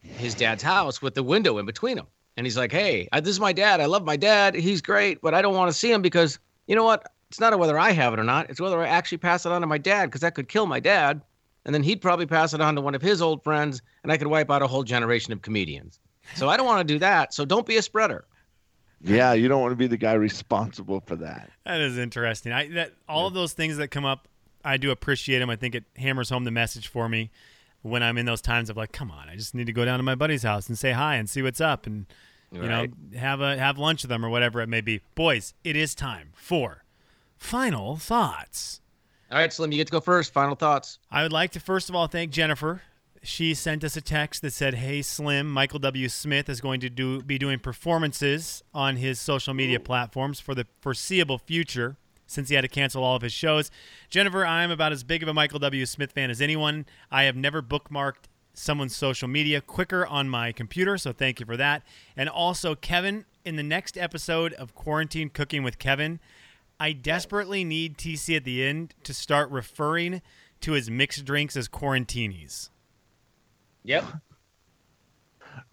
his 0.00 0.34
dad's 0.34 0.62
house 0.62 1.02
with 1.02 1.14
the 1.14 1.22
window 1.22 1.58
in 1.58 1.66
between 1.66 1.98
him. 1.98 2.06
And 2.36 2.46
he's 2.46 2.56
like, 2.56 2.72
"Hey, 2.72 3.08
I, 3.12 3.20
this 3.20 3.30
is 3.30 3.40
my 3.40 3.52
dad. 3.52 3.80
I 3.80 3.86
love 3.86 4.04
my 4.04 4.16
dad. 4.16 4.54
He's 4.54 4.80
great, 4.80 5.20
but 5.20 5.34
I 5.34 5.42
don't 5.42 5.54
want 5.54 5.70
to 5.70 5.76
see 5.76 5.90
him 5.90 6.02
because 6.02 6.38
you 6.66 6.74
know 6.74 6.84
what? 6.84 7.12
It's 7.28 7.40
not 7.40 7.58
whether 7.58 7.78
I 7.78 7.92
have 7.92 8.12
it 8.12 8.18
or 8.18 8.24
not. 8.24 8.50
It's 8.50 8.60
whether 8.60 8.80
I 8.80 8.88
actually 8.88 9.18
pass 9.18 9.46
it 9.46 9.52
on 9.52 9.60
to 9.62 9.66
my 9.66 9.78
dad 9.78 10.06
because 10.06 10.20
that 10.20 10.34
could 10.34 10.48
kill 10.48 10.66
my 10.66 10.80
dad, 10.80 11.22
and 11.64 11.74
then 11.74 11.82
he'd 11.82 12.00
probably 12.00 12.26
pass 12.26 12.54
it 12.54 12.60
on 12.60 12.74
to 12.76 12.80
one 12.80 12.94
of 12.94 13.02
his 13.02 13.22
old 13.22 13.42
friends, 13.44 13.82
and 14.02 14.10
I 14.12 14.16
could 14.16 14.26
wipe 14.28 14.50
out 14.50 14.62
a 14.62 14.66
whole 14.66 14.82
generation 14.84 15.32
of 15.32 15.42
comedians. 15.42 16.00
So 16.34 16.48
I 16.48 16.56
don't 16.56 16.66
want 16.66 16.86
to 16.86 16.94
do 16.94 16.98
that. 17.00 17.34
So 17.34 17.44
don't 17.44 17.66
be 17.66 17.76
a 17.76 17.82
spreader. 17.82 18.24
Yeah, 19.04 19.32
you 19.32 19.48
don't 19.48 19.60
want 19.60 19.72
to 19.72 19.76
be 19.76 19.88
the 19.88 19.96
guy 19.96 20.12
responsible 20.12 21.00
for 21.06 21.16
that. 21.16 21.50
That 21.64 21.80
is 21.80 21.98
interesting. 21.98 22.52
I 22.52 22.68
that 22.74 22.92
all 23.08 23.26
of 23.26 23.34
those 23.34 23.52
things 23.52 23.76
that 23.78 23.88
come 23.88 24.04
up, 24.04 24.28
I 24.64 24.76
do 24.76 24.92
appreciate 24.92 25.40
them. 25.40 25.50
I 25.50 25.56
think 25.56 25.74
it 25.74 25.84
hammers 25.96 26.30
home 26.30 26.44
the 26.44 26.52
message 26.52 26.86
for 26.86 27.08
me 27.08 27.30
when 27.82 28.02
I'm 28.04 28.16
in 28.16 28.26
those 28.26 28.40
times 28.40 28.70
of 28.70 28.76
like, 28.76 28.92
come 28.92 29.10
on, 29.10 29.28
I 29.28 29.34
just 29.34 29.56
need 29.56 29.66
to 29.66 29.72
go 29.72 29.84
down 29.84 29.98
to 29.98 30.04
my 30.04 30.14
buddy's 30.14 30.44
house 30.44 30.68
and 30.68 30.78
say 30.78 30.92
hi 30.92 31.16
and 31.16 31.28
see 31.28 31.42
what's 31.42 31.60
up 31.60 31.86
and 31.86 32.06
you 32.52 32.60
Right. 32.60 32.92
know 33.12 33.18
have 33.18 33.40
a 33.40 33.56
have 33.58 33.76
lunch 33.78 34.02
with 34.02 34.10
them 34.10 34.24
or 34.24 34.28
whatever 34.28 34.60
it 34.60 34.68
may 34.68 34.82
be. 34.82 35.00
Boys, 35.16 35.54
it 35.64 35.74
is 35.74 35.94
time 35.96 36.28
for 36.34 36.84
final 37.36 37.96
thoughts. 37.96 38.81
All 39.32 39.38
right, 39.38 39.50
Slim, 39.50 39.72
you 39.72 39.78
get 39.78 39.86
to 39.86 39.92
go 39.92 40.00
first. 40.00 40.32
Final 40.32 40.54
thoughts. 40.54 40.98
I 41.10 41.22
would 41.22 41.32
like 41.32 41.52
to 41.52 41.60
first 41.60 41.88
of 41.88 41.94
all 41.96 42.06
thank 42.06 42.30
Jennifer. 42.30 42.82
She 43.22 43.54
sent 43.54 43.82
us 43.82 43.96
a 43.96 44.02
text 44.02 44.42
that 44.42 44.52
said, 44.52 44.74
"Hey 44.74 45.00
Slim, 45.00 45.50
Michael 45.50 45.78
W. 45.78 46.08
Smith 46.10 46.50
is 46.50 46.60
going 46.60 46.80
to 46.80 46.90
do 46.90 47.22
be 47.22 47.38
doing 47.38 47.58
performances 47.58 48.62
on 48.74 48.96
his 48.96 49.18
social 49.18 49.54
media 49.54 49.80
platforms 49.80 50.38
for 50.38 50.54
the 50.54 50.66
foreseeable 50.80 51.38
future 51.38 51.96
since 52.26 52.50
he 52.50 52.56
had 52.56 52.60
to 52.62 52.68
cancel 52.68 53.02
all 53.02 53.16
of 53.16 53.22
his 53.22 53.32
shows." 53.32 53.70
Jennifer, 54.10 54.44
I 54.44 54.64
am 54.64 54.70
about 54.70 54.92
as 54.92 55.02
big 55.02 55.22
of 55.22 55.28
a 55.30 55.34
Michael 55.34 55.60
W. 55.60 55.86
Smith 55.86 56.12
fan 56.12 56.30
as 56.30 56.42
anyone. 56.42 56.84
I 57.10 57.22
have 57.22 57.36
never 57.36 57.62
bookmarked 57.62 58.28
someone's 58.52 58.94
social 58.94 59.28
media 59.28 59.62
quicker 59.62 60.06
on 60.06 60.28
my 60.28 60.52
computer, 60.52 60.98
so 60.98 61.10
thank 61.10 61.40
you 61.40 61.46
for 61.46 61.56
that. 61.56 61.82
And 62.16 62.28
also, 62.28 62.74
Kevin, 62.74 63.24
in 63.46 63.56
the 63.56 63.62
next 63.62 63.96
episode 63.96 64.52
of 64.54 64.74
Quarantine 64.74 65.30
Cooking 65.30 65.62
with 65.62 65.78
Kevin, 65.78 66.20
I 66.82 66.90
desperately 66.90 67.62
need 67.62 67.96
TC 67.96 68.36
at 68.36 68.42
the 68.42 68.64
end 68.64 68.92
to 69.04 69.14
start 69.14 69.48
referring 69.52 70.20
to 70.62 70.72
his 70.72 70.90
mixed 70.90 71.24
drinks 71.24 71.56
as 71.56 71.68
quarantinis. 71.68 72.70
Yep. 73.84 74.04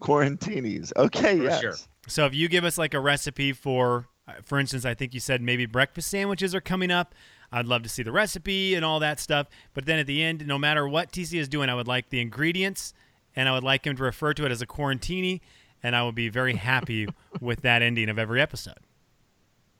Quarantinis. 0.00 0.92
Okay, 0.96 1.38
For 1.38 1.42
yes. 1.42 1.60
sure. 1.60 1.74
So 2.06 2.26
if 2.26 2.34
you 2.34 2.48
give 2.48 2.62
us 2.64 2.78
like 2.78 2.94
a 2.94 3.00
recipe 3.00 3.52
for, 3.52 4.06
uh, 4.28 4.34
for 4.44 4.60
instance, 4.60 4.84
I 4.84 4.94
think 4.94 5.12
you 5.12 5.18
said 5.18 5.42
maybe 5.42 5.66
breakfast 5.66 6.08
sandwiches 6.08 6.54
are 6.54 6.60
coming 6.60 6.92
up. 6.92 7.12
I'd 7.50 7.66
love 7.66 7.82
to 7.82 7.88
see 7.88 8.04
the 8.04 8.12
recipe 8.12 8.76
and 8.76 8.84
all 8.84 9.00
that 9.00 9.18
stuff. 9.18 9.48
But 9.74 9.86
then 9.86 9.98
at 9.98 10.06
the 10.06 10.22
end, 10.22 10.46
no 10.46 10.58
matter 10.58 10.86
what 10.86 11.10
TC 11.10 11.40
is 11.40 11.48
doing, 11.48 11.68
I 11.68 11.74
would 11.74 11.88
like 11.88 12.10
the 12.10 12.20
ingredients 12.20 12.94
and 13.34 13.48
I 13.48 13.52
would 13.52 13.64
like 13.64 13.84
him 13.84 13.96
to 13.96 14.02
refer 14.04 14.32
to 14.34 14.46
it 14.46 14.52
as 14.52 14.62
a 14.62 14.66
quarantini. 14.66 15.40
And 15.82 15.96
I 15.96 16.04
would 16.04 16.14
be 16.14 16.28
very 16.28 16.54
happy 16.54 17.08
with 17.40 17.62
that 17.62 17.82
ending 17.82 18.08
of 18.08 18.16
every 18.16 18.40
episode. 18.40 18.78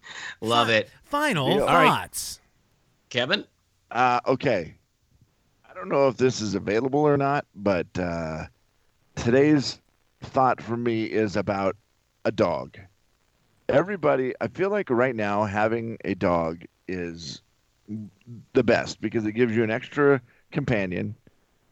Love 0.41 0.69
it. 0.69 0.91
Final 1.05 1.49
Deal. 1.49 1.65
All 1.65 1.75
right. 1.75 1.89
thoughts. 1.89 2.41
Kevin? 3.09 3.45
Uh, 3.91 4.21
okay. 4.27 4.75
I 5.69 5.75
don't 5.75 5.89
know 5.89 6.09
if 6.09 6.17
this 6.17 6.41
is 6.41 6.55
available 6.55 7.01
or 7.01 7.17
not, 7.17 7.47
but 7.55 7.87
uh, 7.99 8.45
today's 9.17 9.81
thought 10.21 10.61
for 10.61 10.77
me 10.77 11.05
is 11.05 11.37
about 11.37 11.77
a 12.25 12.33
dog. 12.33 12.79
Everybody, 13.69 14.35
I 14.41 14.49
feel 14.49 14.71
like 14.71 14.91
right 14.91 15.15
now 15.15 15.45
having 15.45 15.97
a 16.05 16.15
dog 16.15 16.65
is 16.89 17.43
the 18.53 18.63
best 18.63 19.01
because 19.01 19.27
it 19.27 19.33
gives 19.33 19.55
you 19.55 19.65
an 19.65 19.71
extra 19.71 20.21
companion. 20.53 21.15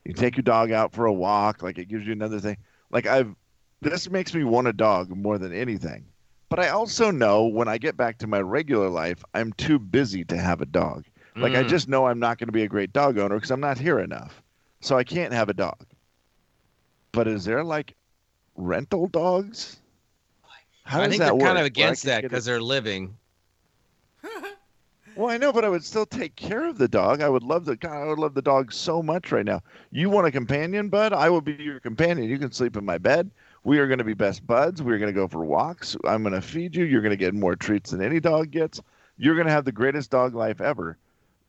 You 0.05 0.13
take 0.13 0.37
your 0.37 0.43
dog 0.43 0.71
out 0.71 0.93
for 0.93 1.05
a 1.05 1.13
walk, 1.13 1.61
like 1.61 1.77
it 1.77 1.87
gives 1.87 2.05
you 2.05 2.13
another 2.13 2.39
thing. 2.39 2.57
Like 2.89 3.05
I've, 3.05 3.35
this 3.81 4.09
makes 4.09 4.33
me 4.33 4.43
want 4.43 4.67
a 4.67 4.73
dog 4.73 5.09
more 5.15 5.37
than 5.37 5.53
anything. 5.53 6.05
But 6.49 6.59
I 6.59 6.69
also 6.69 7.11
know 7.11 7.45
when 7.45 7.67
I 7.67 7.77
get 7.77 7.95
back 7.95 8.17
to 8.19 8.27
my 8.27 8.39
regular 8.41 8.89
life, 8.89 9.23
I'm 9.33 9.53
too 9.53 9.77
busy 9.79 10.23
to 10.25 10.37
have 10.37 10.61
a 10.61 10.65
dog. 10.65 11.05
Like 11.35 11.53
I 11.55 11.63
Mm. 11.63 11.69
just 11.69 11.87
know 11.87 12.07
I'm 12.07 12.19
not 12.19 12.37
going 12.39 12.47
to 12.47 12.53
be 12.53 12.63
a 12.63 12.67
great 12.67 12.91
dog 12.91 13.17
owner 13.17 13.35
because 13.35 13.51
I'm 13.51 13.59
not 13.59 13.77
here 13.77 13.99
enough. 13.99 14.41
So 14.81 14.97
I 14.97 15.03
can't 15.03 15.33
have 15.33 15.49
a 15.49 15.53
dog. 15.53 15.85
But 17.11 17.27
is 17.27 17.45
there 17.45 17.63
like 17.63 17.95
rental 18.55 19.07
dogs? 19.07 19.79
How 20.83 21.01
I 21.01 21.07
think 21.07 21.21
they're 21.21 21.35
work? 21.35 21.43
kind 21.43 21.57
of 21.59 21.65
against 21.65 22.03
that 22.03 22.21
get 22.21 22.25
a- 22.25 22.29
because 22.29 22.45
they're 22.45 22.61
living. 22.61 23.15
Well, 25.15 25.29
I 25.29 25.37
know, 25.37 25.51
but 25.51 25.65
I 25.65 25.69
would 25.69 25.83
still 25.83 26.05
take 26.05 26.35
care 26.37 26.65
of 26.65 26.77
the 26.77 26.87
dog. 26.87 27.21
I 27.21 27.27
would 27.27 27.43
love 27.43 27.65
the 27.65 27.75
God, 27.75 28.03
I 28.03 28.05
would 28.07 28.19
love 28.19 28.35
the 28.35 28.41
dog 28.41 28.71
so 28.71 29.03
much 29.03 29.33
right 29.33 29.45
now. 29.45 29.61
You 29.91 30.09
want 30.09 30.27
a 30.27 30.31
companion, 30.31 30.87
bud? 30.87 31.11
I 31.11 31.29
will 31.29 31.41
be 31.41 31.53
your 31.55 31.81
companion. 31.81 32.29
You 32.29 32.39
can 32.39 32.53
sleep 32.53 32.77
in 32.77 32.85
my 32.85 32.97
bed. 32.97 33.29
We 33.63 33.79
are 33.79 33.87
going 33.87 33.97
to 33.99 34.03
be 34.05 34.13
best 34.13 34.45
buds. 34.47 34.81
We're 34.81 34.97
going 34.97 35.13
to 35.13 35.19
go 35.19 35.27
for 35.27 35.43
walks. 35.43 35.95
I'm 36.05 36.23
going 36.23 36.33
to 36.33 36.41
feed 36.41 36.75
you. 36.75 36.85
You're 36.85 37.01
going 37.01 37.11
to 37.11 37.17
get 37.17 37.33
more 37.33 37.55
treats 37.55 37.91
than 37.91 38.01
any 38.01 38.19
dog 38.19 38.51
gets. 38.51 38.81
You're 39.17 39.35
going 39.35 39.47
to 39.47 39.53
have 39.53 39.65
the 39.65 39.71
greatest 39.71 40.09
dog 40.11 40.33
life 40.33 40.61
ever. 40.61 40.97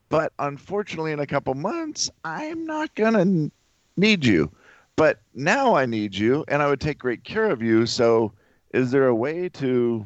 But 0.09 0.33
unfortunately, 0.41 1.13
in 1.13 1.21
a 1.21 1.27
couple 1.27 1.55
months, 1.55 2.11
I'm 2.25 2.67
not 2.67 2.95
going 2.97 3.13
to 3.15 3.51
need 3.97 4.25
you. 4.25 4.51
But 4.97 5.21
now 5.35 5.75
I 5.77 5.87
need 5.87 6.15
you, 6.15 6.45
and 6.49 6.61
I 6.61 6.69
would 6.69 6.81
take 6.81 6.99
great 6.99 7.23
care 7.25 7.47
of 7.51 7.63
you. 7.63 7.87
So, 7.87 8.33
is 8.75 8.91
there 8.91 9.07
a 9.07 9.15
way 9.15 9.49
to? 9.51 10.05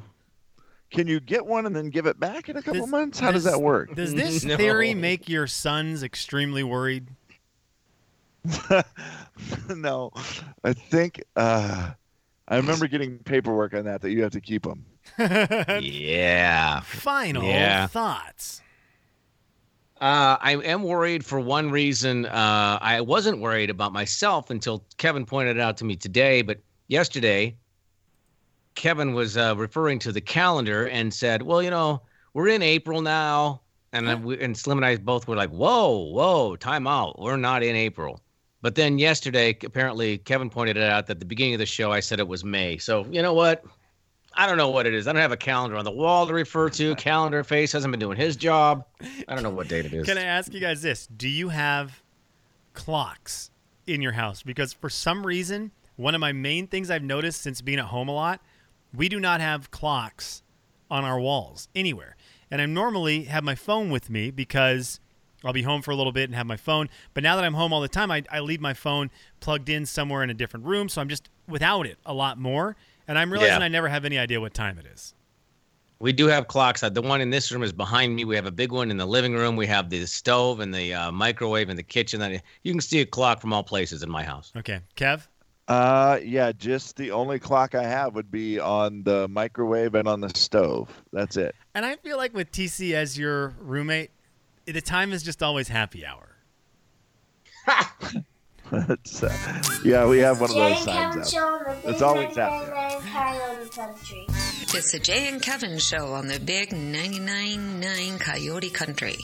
Can 0.90 1.08
you 1.08 1.18
get 1.18 1.44
one 1.44 1.66
and 1.66 1.74
then 1.74 1.90
give 1.90 2.06
it 2.06 2.20
back 2.20 2.48
in 2.48 2.56
a 2.56 2.62
couple 2.62 2.82
Does- 2.82 2.90
months? 2.90 3.18
How 3.18 3.32
does, 3.32 3.42
that 3.44 3.60
work? 3.60 3.94
Does 3.96 4.14
this 4.14 4.44
No. 4.44 4.56
theory 4.56 4.94
make 4.94 5.28
your 5.28 5.46
sons 5.48 6.02
extremely 6.04 6.62
worried? 6.62 7.08
no, 9.74 10.10
I 10.62 10.72
think 10.72 11.22
uh, 11.36 11.90
I 12.48 12.56
remember 12.56 12.86
getting 12.86 13.18
paperwork 13.18 13.74
on 13.74 13.84
that 13.84 14.02
that 14.02 14.10
you 14.10 14.22
have 14.22 14.32
to 14.32 14.40
keep 14.40 14.62
them. 14.64 14.84
yeah. 15.18 16.80
Final 16.80 17.44
Yeah. 17.44 17.86
thoughts. 17.86 18.60
Uh, 20.00 20.36
I 20.40 20.56
am 20.56 20.82
worried 20.82 21.24
for 21.24 21.40
one 21.40 21.70
reason. 21.70 22.26
Uh, 22.26 22.78
I 22.82 23.00
wasn't 23.00 23.40
worried 23.40 23.70
about 23.70 23.92
myself 23.92 24.50
until 24.50 24.84
Kevin 24.98 25.24
pointed 25.24 25.56
it 25.56 25.60
out 25.60 25.76
to 25.78 25.84
me 25.84 25.96
today. 25.96 26.42
But 26.42 26.58
yesterday, 26.88 27.56
Kevin 28.74 29.14
was 29.14 29.36
uh, 29.36 29.54
referring 29.56 29.98
to 30.00 30.12
the 30.12 30.20
calendar 30.20 30.88
and 30.88 31.14
said, 31.14 31.42
"Well, 31.42 31.62
you 31.62 31.70
know, 31.70 32.02
we're 32.34 32.48
in 32.48 32.60
April 32.60 33.00
now." 33.00 33.62
And 33.92 34.08
then 34.08 34.24
we, 34.24 34.40
and 34.40 34.58
Slim 34.58 34.78
and 34.78 34.84
I 34.84 34.96
both 34.96 35.28
were 35.28 35.36
like, 35.36 35.50
"Whoa, 35.50 36.10
whoa, 36.10 36.56
time 36.56 36.86
out. 36.88 37.18
We're 37.22 37.36
not 37.36 37.62
in 37.62 37.76
April." 37.76 38.20
But 38.64 38.76
then 38.76 38.98
yesterday, 38.98 39.54
apparently, 39.62 40.16
Kevin 40.16 40.48
pointed 40.48 40.78
it 40.78 40.84
out 40.84 41.06
that 41.08 41.16
at 41.16 41.20
the 41.20 41.26
beginning 41.26 41.52
of 41.52 41.58
the 41.58 41.66
show, 41.66 41.92
I 41.92 42.00
said 42.00 42.18
it 42.18 42.26
was 42.26 42.44
May. 42.44 42.78
So 42.78 43.04
you 43.10 43.20
know 43.20 43.34
what? 43.34 43.62
I 44.32 44.46
don't 44.46 44.56
know 44.56 44.70
what 44.70 44.86
it 44.86 44.94
is. 44.94 45.06
I 45.06 45.12
don't 45.12 45.20
have 45.20 45.32
a 45.32 45.36
calendar 45.36 45.76
on 45.76 45.84
the 45.84 45.90
wall 45.90 46.26
to 46.26 46.32
refer 46.32 46.70
to. 46.70 46.94
Calendar 46.96 47.44
face 47.44 47.72
hasn't 47.72 47.92
been 47.92 48.00
doing 48.00 48.16
his 48.16 48.36
job. 48.36 48.86
I 49.28 49.34
don't 49.34 49.42
know 49.42 49.50
what 49.50 49.68
date 49.68 49.84
it 49.84 49.92
is. 49.92 50.06
Can 50.06 50.16
I 50.16 50.22
ask 50.22 50.50
you 50.54 50.60
guys 50.60 50.80
this? 50.80 51.06
Do 51.08 51.28
you 51.28 51.50
have 51.50 52.02
clocks 52.72 53.50
in 53.86 54.00
your 54.00 54.12
house? 54.12 54.42
Because 54.42 54.72
for 54.72 54.88
some 54.88 55.26
reason, 55.26 55.70
one 55.96 56.14
of 56.14 56.22
my 56.22 56.32
main 56.32 56.66
things 56.66 56.90
I've 56.90 57.02
noticed 57.02 57.42
since 57.42 57.60
being 57.60 57.78
at 57.78 57.84
home 57.84 58.08
a 58.08 58.14
lot, 58.14 58.40
we 58.94 59.10
do 59.10 59.20
not 59.20 59.42
have 59.42 59.72
clocks 59.72 60.42
on 60.90 61.04
our 61.04 61.20
walls 61.20 61.68
anywhere. 61.74 62.16
And 62.50 62.62
I 62.62 62.64
normally 62.64 63.24
have 63.24 63.44
my 63.44 63.56
phone 63.56 63.90
with 63.90 64.08
me 64.08 64.30
because 64.30 65.00
I'll 65.44 65.52
be 65.52 65.62
home 65.62 65.82
for 65.82 65.90
a 65.90 65.96
little 65.96 66.12
bit 66.12 66.24
and 66.24 66.34
have 66.34 66.46
my 66.46 66.56
phone. 66.56 66.88
But 67.12 67.22
now 67.22 67.36
that 67.36 67.44
I'm 67.44 67.54
home 67.54 67.72
all 67.72 67.80
the 67.80 67.88
time, 67.88 68.10
I, 68.10 68.22
I 68.30 68.40
leave 68.40 68.60
my 68.60 68.74
phone 68.74 69.10
plugged 69.40 69.68
in 69.68 69.86
somewhere 69.86 70.22
in 70.22 70.30
a 70.30 70.34
different 70.34 70.66
room. 70.66 70.88
So 70.88 71.00
I'm 71.00 71.08
just 71.08 71.28
without 71.48 71.86
it 71.86 71.98
a 72.06 72.14
lot 72.14 72.38
more. 72.38 72.76
And 73.06 73.18
I'm 73.18 73.30
realizing 73.32 73.60
Yeah. 73.60 73.66
I 73.66 73.68
never 73.68 73.88
have 73.88 74.04
any 74.04 74.18
idea 74.18 74.40
what 74.40 74.54
time 74.54 74.78
it 74.78 74.86
is. 74.86 75.14
We 76.00 76.12
do 76.12 76.26
have 76.26 76.48
clocks. 76.48 76.82
Uh, 76.82 76.88
The 76.88 77.02
one 77.02 77.20
in 77.20 77.30
this 77.30 77.52
room 77.52 77.62
is 77.62 77.72
behind 77.72 78.14
me. 78.16 78.24
We 78.24 78.34
have 78.36 78.46
a 78.46 78.50
big 78.50 78.72
one 78.72 78.90
in 78.90 78.96
the 78.96 79.06
living 79.06 79.34
room. 79.34 79.56
We 79.56 79.66
have 79.66 79.90
the 79.90 80.04
stove 80.06 80.60
and 80.60 80.74
the 80.74 80.92
uh, 80.92 81.12
microwave 81.12 81.68
in 81.70 81.76
the 81.76 81.82
kitchen. 81.82 82.40
You 82.62 82.72
can 82.72 82.80
see 82.80 83.00
a 83.00 83.06
clock 83.06 83.40
from 83.40 83.52
all 83.52 83.62
places 83.62 84.02
in 84.02 84.10
my 84.10 84.22
house. 84.22 84.52
Okay. 84.56 84.80
Kev? 84.96 85.26
Uh, 85.66 86.18
yeah, 86.22 86.52
just 86.52 86.96
the 86.96 87.10
only 87.10 87.38
clock 87.38 87.74
I 87.74 87.84
have 87.84 88.14
would 88.14 88.30
be 88.30 88.60
on 88.60 89.02
the 89.02 89.28
microwave 89.28 89.94
and 89.94 90.06
on 90.06 90.20
the 90.20 90.30
stove. 90.34 90.90
That's 91.12 91.38
it. 91.38 91.54
And 91.74 91.86
I 91.86 91.96
feel 91.96 92.18
like 92.18 92.34
with 92.34 92.52
TC 92.52 92.92
as 92.92 93.16
your 93.18 93.54
roommate, 93.60 94.10
the 94.66 94.80
time 94.80 95.12
is 95.12 95.22
just 95.22 95.42
always 95.42 95.68
happy 95.68 96.04
hour. 96.04 96.36
It's, 98.72 99.22
uh, 99.22 99.62
yeah, 99.84 100.06
we 100.06 100.18
have 100.18 100.40
one 100.40 100.50
of 100.50 100.56
those 100.56 100.76
and 100.76 100.84
signs 100.84 101.14
Kevin 101.14 101.20
out. 101.20 101.28
Show 101.28 101.46
on 101.46 101.76
the 101.76 101.80
Big 101.82 101.92
It's 101.92 102.02
always 102.02 102.36
happy 102.36 102.70
99.9 102.70 103.10
Coyote 103.12 103.68
Country. 103.70 104.26
It's 104.76 104.90
the 104.92 104.98
Jay 104.98 105.28
and 105.28 105.40
Kevin 105.40 105.78
show 105.78 106.12
on 106.12 106.26
the 106.26 106.40
big 106.40 106.70
99.9 106.70 108.20
Coyote 108.20 108.70
Country. 108.70 109.16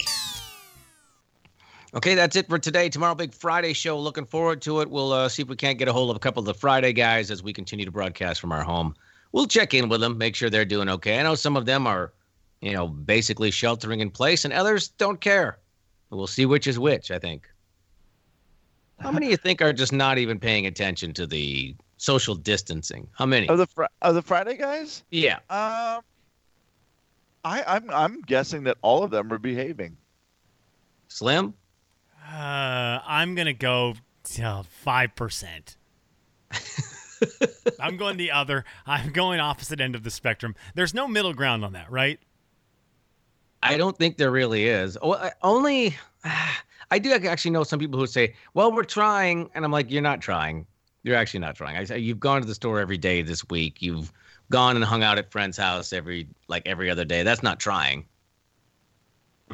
Okay, 1.93 2.15
that's 2.15 2.37
it 2.37 2.49
for 2.49 2.59
today. 2.59 2.89
Tomorrow, 2.89 3.17
big 3.17 3.35
Friday 3.35 3.73
show. 3.73 3.99
Looking 3.99 4.27
forward 4.27 4.63
to 4.63 4.81
it. 4.81 4.89
We'll 4.89 5.13
uh, 5.13 5.29
see 5.29 5.43
if 5.43 5.49
we 5.49 5.57
can't 5.57 5.77
get 5.77 5.89
a 5.89 5.93
hold 5.93 6.11
of 6.11 6.17
a 6.17 6.21
couple 6.21 6.39
of 6.39 6.47
the 6.47 6.55
Friday 6.55 6.93
guys 6.93 7.33
as 7.33 7.43
we 7.43 7.53
continue 7.53 7.85
to 7.85 7.91
broadcast 7.91 8.41
from 8.41 8.53
our 8.53 8.63
home. 8.63 8.95
We'll 9.33 9.47
check 9.47 9.75
in 9.75 9.89
with 9.89 10.01
them, 10.01 10.17
make 10.19 10.37
sure 10.37 10.51
they're 10.51 10.65
doing 10.65 10.89
okay. 10.89 11.19
I 11.19 11.25
know 11.25 11.35
some 11.35 11.57
of 11.57 11.67
them 11.67 11.89
are, 11.89 12.13
you 12.61 12.73
know, 12.73 12.87
basically 12.87 13.51
sheltering 13.51 14.01
in 14.01 14.11
place, 14.11 14.45
and 14.45 14.53
others 14.53 14.89
don't 14.89 15.21
care. 15.21 15.59
We'll 16.11 16.27
see 16.27 16.47
which 16.47 16.67
is 16.67 16.79
which. 16.79 17.11
I 17.11 17.19
think. 17.19 17.49
How 18.99 19.11
many 19.11 19.31
you 19.31 19.37
think 19.37 19.63
are 19.63 19.73
just 19.73 19.93
not 19.93 20.19
even 20.19 20.39
paying 20.39 20.67
attention 20.67 21.15
to 21.15 21.27
the 21.27 21.75
social 21.97 22.35
distancing? 22.35 23.09
How 23.13 23.27
many? 23.27 23.49
Of 23.49 23.59
the 23.59 23.67
fr- 23.67 23.85
of 24.03 24.15
the 24.15 24.23
Friday 24.23 24.57
guys? 24.57 25.05
Yeah. 25.11 25.37
Um, 25.49 26.03
I 27.45 27.65
I'm 27.67 27.91
I'm 27.91 28.21
guessing 28.23 28.65
that 28.65 28.77
all 28.83 29.03
of 29.03 29.11
them 29.11 29.33
are 29.33 29.39
behaving. 29.39 29.97
Slim. 31.09 31.55
Uh, 32.31 33.01
I'm 33.07 33.35
gonna 33.35 33.55
go 33.55 33.95
five 34.85 35.15
percent. 35.17 35.77
I'm 37.81 37.97
going 37.97 38.17
the 38.17 38.31
other. 38.31 38.65
I'm 38.87 39.13
going 39.13 39.41
opposite 39.41 39.81
end 39.81 39.95
of 39.95 40.05
the 40.05 40.11
spectrum. 40.11 40.55
There's 40.75 40.95
no 40.95 41.09
middle 41.09 41.33
ground 41.33 41.65
on 41.65 41.73
that, 41.73 41.91
right? 41.91 42.21
I 43.63 43.77
don't 43.77 43.97
think 43.97 44.17
there 44.17 44.31
really 44.31 44.67
is. 44.67 44.97
Oh, 45.03 45.29
Only, 45.43 45.97
I 46.91 46.99
do 46.99 47.13
actually 47.13 47.51
know 47.51 47.63
some 47.65 47.79
people 47.79 47.99
who 48.01 48.07
say, 48.07 48.35
"Well, 48.55 48.73
we're 48.73 48.85
trying," 48.85 49.51
and 49.55 49.65
I'm 49.65 49.71
like, 49.71 49.91
"You're 49.91 50.03
not 50.03 50.21
trying. 50.21 50.67
You're 51.03 51.17
actually 51.17 51.41
not 51.41 51.55
trying." 51.55 51.77
I 51.77 51.85
say, 51.85 51.99
"You've 51.99 52.21
gone 52.21 52.41
to 52.41 52.47
the 52.47 52.55
store 52.55 52.81
every 52.81 52.99
day 52.99 53.23
this 53.23 53.49
week. 53.49 53.81
You've 53.81 54.13
gone 54.51 54.77
and 54.77 54.85
hung 54.85 55.03
out 55.03 55.19
at 55.19 55.31
friend's 55.31 55.57
house 55.57 55.93
every 55.93 56.27
like 56.49 56.67
every 56.67 56.91
other 56.91 57.05
day. 57.05 57.23
That's 57.23 57.43
not 57.43 57.61
trying." 57.61 58.07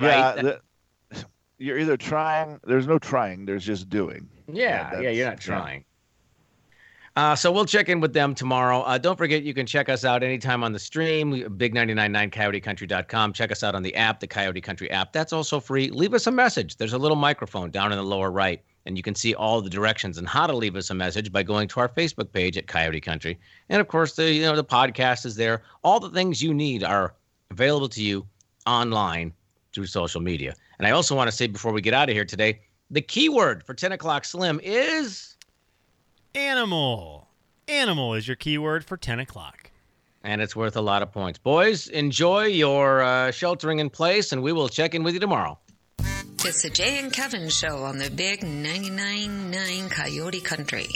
Yeah, 0.00 0.32
the- 0.34 0.60
you're 1.58 1.78
either 1.78 1.96
trying. 1.96 2.60
There's 2.64 2.86
no 2.86 2.98
trying. 2.98 3.46
There's 3.46 3.64
just 3.64 3.88
doing. 3.88 4.28
Yeah, 4.46 4.64
yeah, 4.64 4.90
that's- 4.90 5.16
you're 5.16 5.28
not 5.28 5.40
trying. 5.40 5.84
Uh, 7.16 7.34
so 7.34 7.50
we'll 7.50 7.64
check 7.64 7.88
in 7.88 7.98
with 7.98 8.12
them 8.12 8.34
tomorrow. 8.34 8.82
Uh, 8.82 8.98
don't 8.98 9.16
forget, 9.16 9.42
you 9.42 9.54
can 9.54 9.64
check 9.64 9.88
us 9.88 10.04
out 10.04 10.22
anytime 10.22 10.62
on 10.62 10.74
the 10.74 10.78
stream, 10.78 11.32
big999coyotecountry.com. 11.32 13.32
Check 13.32 13.50
us 13.50 13.62
out 13.62 13.74
on 13.74 13.82
the 13.82 13.94
app, 13.94 14.20
the 14.20 14.26
Coyote 14.26 14.60
Country 14.60 14.90
app. 14.90 15.14
That's 15.14 15.32
also 15.32 15.58
free. 15.58 15.88
Leave 15.88 16.12
us 16.12 16.26
a 16.26 16.30
message. 16.30 16.76
There's 16.76 16.92
a 16.92 16.98
little 16.98 17.16
microphone 17.16 17.70
down 17.70 17.90
in 17.90 17.96
the 17.96 18.04
lower 18.04 18.30
right, 18.30 18.60
and 18.84 18.98
you 18.98 19.02
can 19.02 19.14
see 19.14 19.34
all 19.34 19.62
the 19.62 19.70
directions 19.70 20.18
and 20.18 20.28
how 20.28 20.46
to 20.46 20.54
leave 20.54 20.76
us 20.76 20.90
a 20.90 20.94
message 20.94 21.32
by 21.32 21.42
going 21.42 21.68
to 21.68 21.80
our 21.80 21.88
Facebook 21.88 22.32
page 22.32 22.58
at 22.58 22.66
Coyote 22.66 23.00
Country. 23.00 23.40
And 23.70 23.80
of 23.80 23.88
course, 23.88 24.14
the 24.14 24.30
you 24.30 24.42
know 24.42 24.54
the 24.54 24.62
podcast 24.62 25.24
is 25.24 25.36
there. 25.36 25.62
All 25.82 25.98
the 25.98 26.10
things 26.10 26.42
you 26.42 26.52
need 26.52 26.84
are 26.84 27.14
available 27.50 27.88
to 27.88 28.02
you 28.02 28.26
online 28.66 29.32
through 29.72 29.86
social 29.86 30.20
media. 30.20 30.54
And 30.78 30.86
I 30.86 30.90
also 30.90 31.16
want 31.16 31.30
to 31.30 31.36
say 31.36 31.46
before 31.46 31.72
we 31.72 31.80
get 31.80 31.94
out 31.94 32.10
of 32.10 32.14
here 32.14 32.26
today, 32.26 32.60
the 32.90 33.00
keyword 33.00 33.64
for 33.64 33.72
10 33.72 33.92
o'clock 33.92 34.26
slim 34.26 34.60
is 34.62 35.35
Animal. 36.36 37.28
Animal 37.66 38.12
is 38.12 38.28
your 38.28 38.36
keyword 38.36 38.84
for 38.84 38.98
10 38.98 39.20
o'clock. 39.20 39.70
and 40.22 40.42
it's 40.42 40.54
worth 40.56 40.76
a 40.76 40.80
lot 40.80 41.02
of 41.02 41.12
points. 41.12 41.38
Boys, 41.38 41.86
enjoy 41.86 42.44
your 42.46 43.00
uh, 43.00 43.30
sheltering 43.30 43.78
in 43.78 43.88
place, 43.88 44.32
and 44.32 44.42
we 44.42 44.52
will 44.52 44.68
check 44.68 44.92
in 44.94 45.02
with 45.04 45.14
you 45.14 45.20
tomorrow. 45.20 45.56
It's 46.44 46.62
the 46.62 46.70
Jay 46.70 46.98
and 46.98 47.12
Kevin 47.12 47.48
Show 47.48 47.84
on 47.84 47.98
the 47.98 48.10
Big 48.10 48.40
99.9 48.40 49.90
Coyote 49.90 50.40
Country. 50.40 50.88